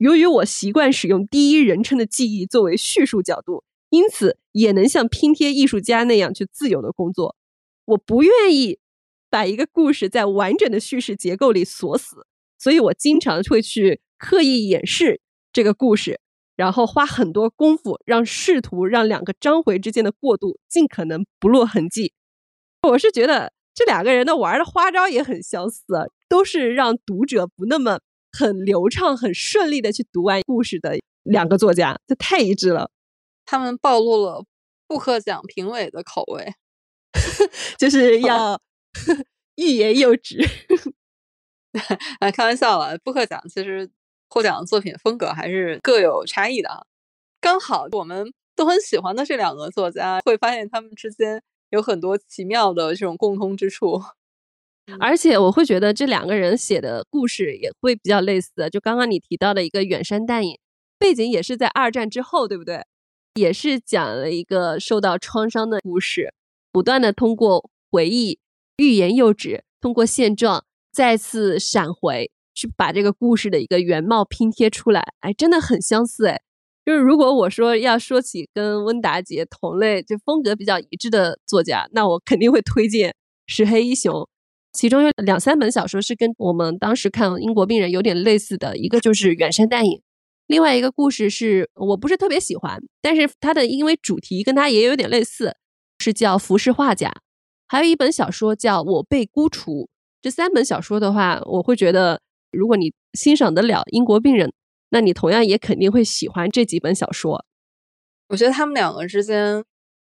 [0.03, 7.37] 由于我习惯使用第一人称的记忆作为叙述角度，因此也能像拼贴艺术家那样去自由的工作。
[7.85, 8.79] 我不愿意
[9.29, 12.27] 把一个故事在完整的叙事结构里锁死，
[12.59, 15.21] 所以我经常会去刻意掩饰
[15.53, 16.19] 这个故事，
[16.57, 22.11] 然后花很多功夫让试图让两个章回之间的过渡尽可能不落痕迹。
[22.89, 25.81] 我是觉得这两个人的玩的花招也很相似，
[26.27, 28.01] 都是让读者不那么
[28.37, 32.89] 很流畅、很顺利的去读完故事的两个作家，这太一致了。
[33.45, 34.43] 他们暴露了
[34.87, 36.53] 布克奖评委的口味，
[37.77, 38.59] 就是 要
[39.55, 40.39] 欲言又止。
[42.19, 42.97] 啊，开玩笑了。
[43.03, 43.89] 布克奖其实
[44.29, 46.83] 获奖的作品风格还是各有差异的啊。
[47.41, 54.01] 刚好我们都很喜欢的这两个作家，会发现他们之间有很多奇妙的这种共通之处。
[54.99, 58.51] 而且我会觉得这两个人写的故事也会比较类似。
[58.71, 60.57] 就刚刚你提到的一个远山淡影，
[60.99, 62.83] 背景也是在二战之后，对不对？
[63.35, 66.33] 也是讲了一个受到创伤的故事，
[66.71, 68.39] 不断的通过回忆、
[68.77, 70.65] 欲言又止，通过现状。
[70.91, 76.39] 再次闪回去把这个故事的一个原貌拼贴出来，哎，真的很相似哎。
[76.85, 83.15] 就是如果我说要说起跟温达杰同类，就风格比较一致的作家，那我肯定会推荐
[83.47, 84.29] 石黑一雄。
[84.73, 89.99] 其中有两三本小说是跟我们当时看《英国病人》有点类似的，一个就是《远山淡影》，
[90.47, 95.55] 另外一个故事是我不是特别喜欢，但是它的因为主题跟它也有点类似，
[95.99, 97.09] 是叫《浮世画家》。
[97.67, 99.71] 还有一本小说叫《我被孤除》。
[100.21, 102.21] 这三本小说的话，我会觉得，
[102.51, 104.49] 如果你欣赏得了《英国病人》，
[104.89, 107.45] 那你同样也肯定会喜欢这几本小说。
[108.29, 109.63] 我觉得他们两个之间，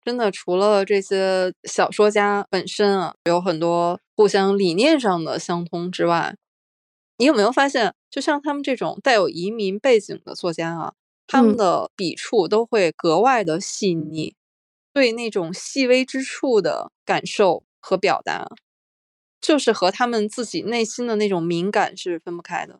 [0.06, 6.36] 真的除了这些小说家本身啊，有很多互相理念上的相通之外，
[7.18, 10.92] 你有没有发现，就像他们这种带有移民背景的作家啊，
[11.26, 14.36] 他们的笔触都会格外的细腻，
[14.92, 18.46] 对那种细微之处的感受和表达。
[19.40, 22.78] 就是和他们自己内心的那种敏感是分不开的。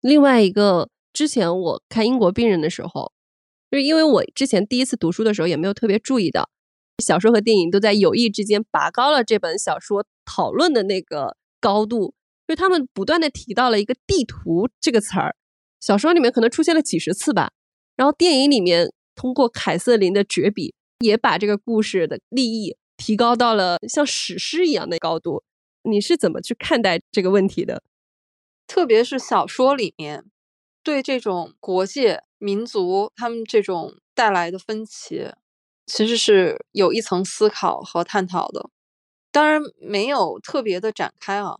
[0.00, 3.12] 另外一个，之前我看《英国病人》的时候，
[3.70, 6.50] 就是因为我之前第一次读书的时候也没有特别注意到，
[7.04, 12.14] 小说和电影都在有意之间拔高了这本小说讨论的那个高度，
[12.48, 15.36] 就是他们不断的提到了一个“地图”这个词儿，
[15.80, 17.52] 小说里面可能出现了几十次吧，
[17.96, 25.42] 然后电影里面通过凯瑟琳的绝笔，也把这个故事的立意提高到了像史诗一样的高度。
[25.82, 27.82] 你是怎么去看待这个问题的？
[28.66, 30.24] 特别是小说里面
[30.82, 35.30] 对这种国界、民族他们这种带来的分歧，
[35.86, 38.68] 其实是有一层思考和探讨的。
[39.30, 41.58] 当然没有特别的展开啊，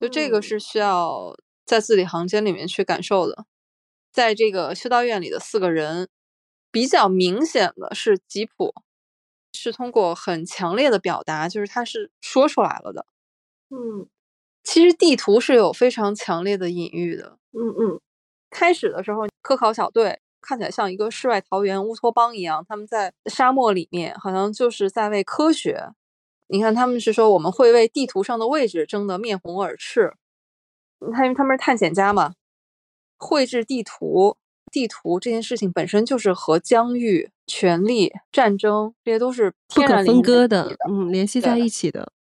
[0.00, 3.46] 就这个是需要在字里行间里面去感受的。
[4.10, 6.08] 在这个修道院里的四个人，
[6.72, 8.74] 比较明显的是吉普，
[9.52, 13.06] 是通过很强烈的表达，就是他是说出来了的。
[13.70, 14.08] 嗯，
[14.64, 17.38] 其实地图是有非常强烈的隐喻的。
[17.52, 18.00] 嗯嗯，
[18.50, 25.90] 开始的时候，科考小队看起来像一个世外桃源乌托邦一样，他们在沙漠里面，好像就是在为科学。
[26.48, 30.14] 你看，他们是说我们会为地图上的位置争得面红耳赤。
[31.00, 32.34] 你看，因为他们是探险家嘛，
[33.18, 34.36] 绘制地图，
[34.70, 42.12] 地图这件事情本身就是和疆域、权力、战争这些都是不可分割的，嗯，联系在一起的。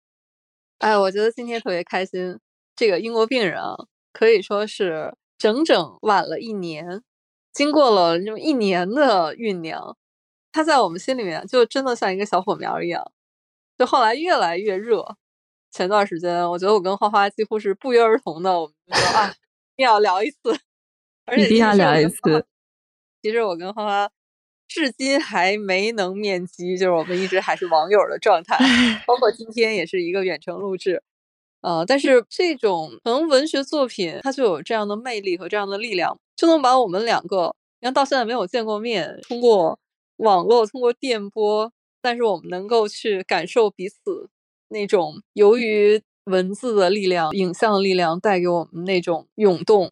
[0.79, 2.39] 哎，我觉得今天特别开心。
[2.75, 3.77] 这个英国病人啊，
[4.13, 7.03] 可以说是整整晚了一年，
[7.53, 9.97] 经过了那么一年的酝酿，
[10.53, 13.13] 他在我们心里面就真的像一个小火苗一样，
[13.79, 15.17] 就后来越来越热。
[15.71, 19.31] 前段时间，我觉得我跟花花几乎是不约而同的，我们就说啊，
[19.75, 20.39] 一定要聊一次，
[21.27, 22.47] 而且一定要聊一次。
[23.23, 24.11] 其实我跟花花。
[24.67, 28.59] 至今还没能面基，就是我们一直还是网友的状态，
[29.07, 31.03] 包括今天也是一个远程录制，
[31.65, 39.79] 呃，但是这种可能文学作品它就有这样的魅力和这样的力量，就能把我们两个，你看到现在没有见过面，通过
[40.19, 41.73] 网络，通过电波，
[42.03, 44.29] 但是我们能够去感受彼此
[44.69, 49.91] 那种由于文字的力量、影像的力量带给我们那种涌动，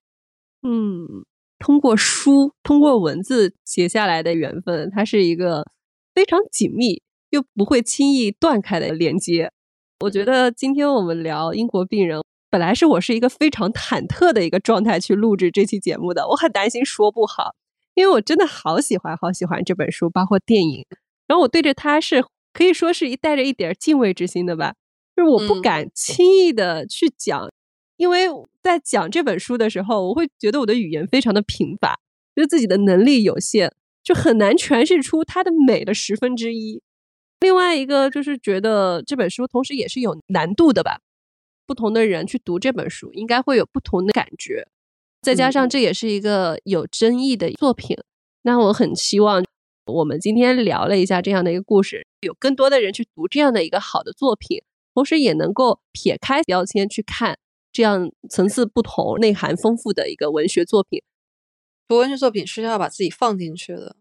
[0.63, 1.25] 嗯。
[1.59, 5.65] 通过书，通过文字写下来的缘分，它是一个
[6.13, 7.01] 非常紧密
[7.31, 9.53] 又不会轻易断开的连接。
[10.03, 12.21] 我觉得今天我们聊英国病人，
[12.51, 17.55] 本来是我是一个非常忐忑的一个状态去录制这期节目的，我很担心说不好，
[17.95, 20.85] 因为我真的好喜欢好喜欢这本书，包括电影。
[21.29, 24.75] 然后我对着它是可以说是一带着一点敬畏之心的吧，
[25.15, 27.49] 就是我不敢轻易的去讲。
[27.97, 28.27] 因为
[28.61, 31.95] 在讲这本书的时候，我会觉得我的语言非常的贫乏，
[32.35, 33.71] 觉得自己的能力有限，
[34.03, 36.83] 就很难诠释出它的美的十分之一。
[37.43, 41.01] 另外一个就是觉得这本书同时也是有难度的吧，
[41.67, 44.69] 不同的人去读这本书应该会有不同的感觉。
[45.21, 47.97] 再加上这也是一个有争议的作品，
[48.43, 49.45] 那我很希望
[49.87, 54.63] 我们今天聊了一下这样的一个故事，有更多的人去读这样的一个好的作品，
[54.95, 57.37] 同时也能够撇开标签去看
[57.73, 61.03] 这样层次不同、内涵丰富的一个文学作品。
[61.89, 63.97] 读文学作品是要把自己放进去的，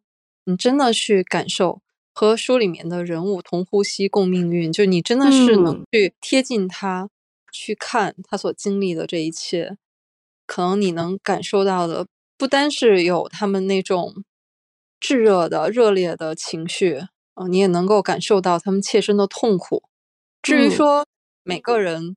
[0.45, 1.81] 你真的去感受
[2.13, 7.09] 和书里面的人物同呼吸共命运，就你真的是能去贴近他，
[7.51, 9.77] 去看他所经历的这一切，
[10.45, 12.07] 可能你能感受到的
[12.38, 14.23] 不单是有他们那种
[14.99, 17.03] 炙热的、热烈的情绪，
[17.35, 19.83] 嗯，你也能够感受到他们切身的痛苦。
[20.41, 21.07] 至于说
[21.43, 22.15] 每个人，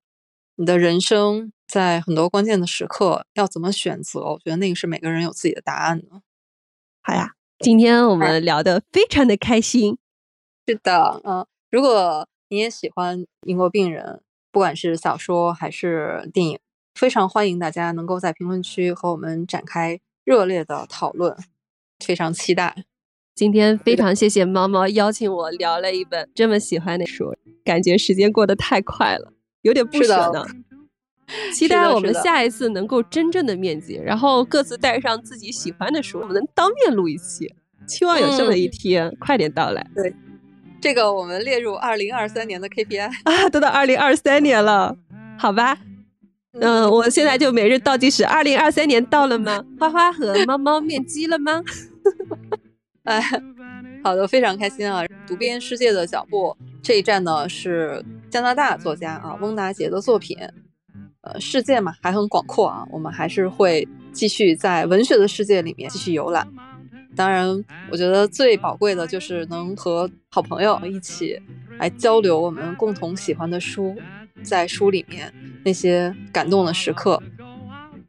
[0.57, 1.51] 你的人生。
[1.67, 4.21] 在很多关键的时刻要怎么选择？
[4.21, 6.21] 我觉得那个是每个人有自己的答案的。
[7.03, 9.97] 好呀，今天我们聊得非常的开心。
[10.67, 14.05] 是的，嗯，如果你也喜欢《英国病人》，
[14.51, 16.59] 不管是小说还是电影，
[16.95, 21.37] 非常欢迎大家能够在评论区和我们展开热烈的讨论，
[22.05, 22.85] 非常期待。
[23.35, 29.33] 今天非常谢谢猫猫邀请我聊了一本这么喜欢的书，感觉时间过得太快了，
[29.63, 30.45] 有点不舍呢。
[31.55, 37.53] 期待我们下一次能够真正的面基，然后各自带上自己喜欢的书，我们能当面录一期。
[37.87, 39.87] 期望有这么一天快点到来。
[39.95, 40.15] 对，
[40.81, 44.97] 这个我们列入二零二三年的 KPI 啊，都到二零二三年了，
[45.39, 45.79] 好吧。
[46.61, 49.65] 嗯，我现在就每日倒计时，二零二三年到了吗？
[49.79, 51.63] 花花和猫猫面基了吗？
[53.05, 53.21] 哎，
[54.03, 55.05] 好的，非常开心啊！
[55.27, 60.39] 读遍世界的脚步这一站呢，是加拿大作家啊翁达杰的作品。
[61.25, 66.47] 呃，世界嘛还很广阔啊，我们还是会继续在文学的世界里面继续游览。
[67.17, 67.49] 当然，
[67.91, 71.41] 我觉得最宝贵的就是能和好朋友一起
[71.79, 73.97] 来交流我们共同喜欢的书，
[74.43, 75.33] 在书里面
[75.65, 77.23] 那些感动的时刻。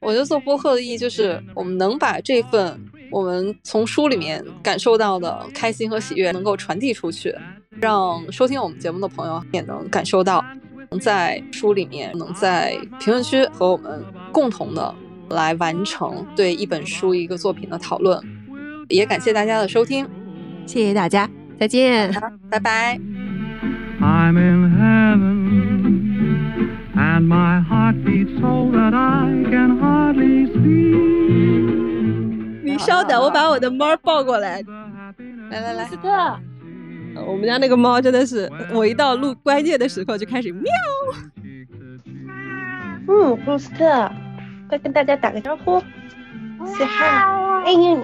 [0.02, 2.80] 我觉得做播客的意义就是我们能把这份
[3.10, 7.34] 我们从书里面感受到的开心和喜悦能够传递出去，
[7.80, 10.44] 让收听我们节目的朋友也能感受到。
[10.96, 14.02] 能在书里面，能在评论区和我们
[14.32, 14.96] 共同的
[15.30, 18.18] 来完成对一本书、一个作品的讨论，
[18.88, 20.08] 也感谢大家的收听，
[20.66, 22.10] 谢谢大家，再见，
[22.50, 22.98] 拜拜。
[32.64, 34.64] 你稍等，我把我的猫抱过来，
[35.50, 36.10] 来来来，斯特。
[37.16, 40.72] 我们家那个猫真的是，我一到录关键的时候就开始喵。
[43.08, 44.12] 嗯，布鲁斯特，
[44.68, 45.80] 快跟大家打个招呼。
[46.60, 47.06] 嗨，
[47.66, 48.04] 哎呦你。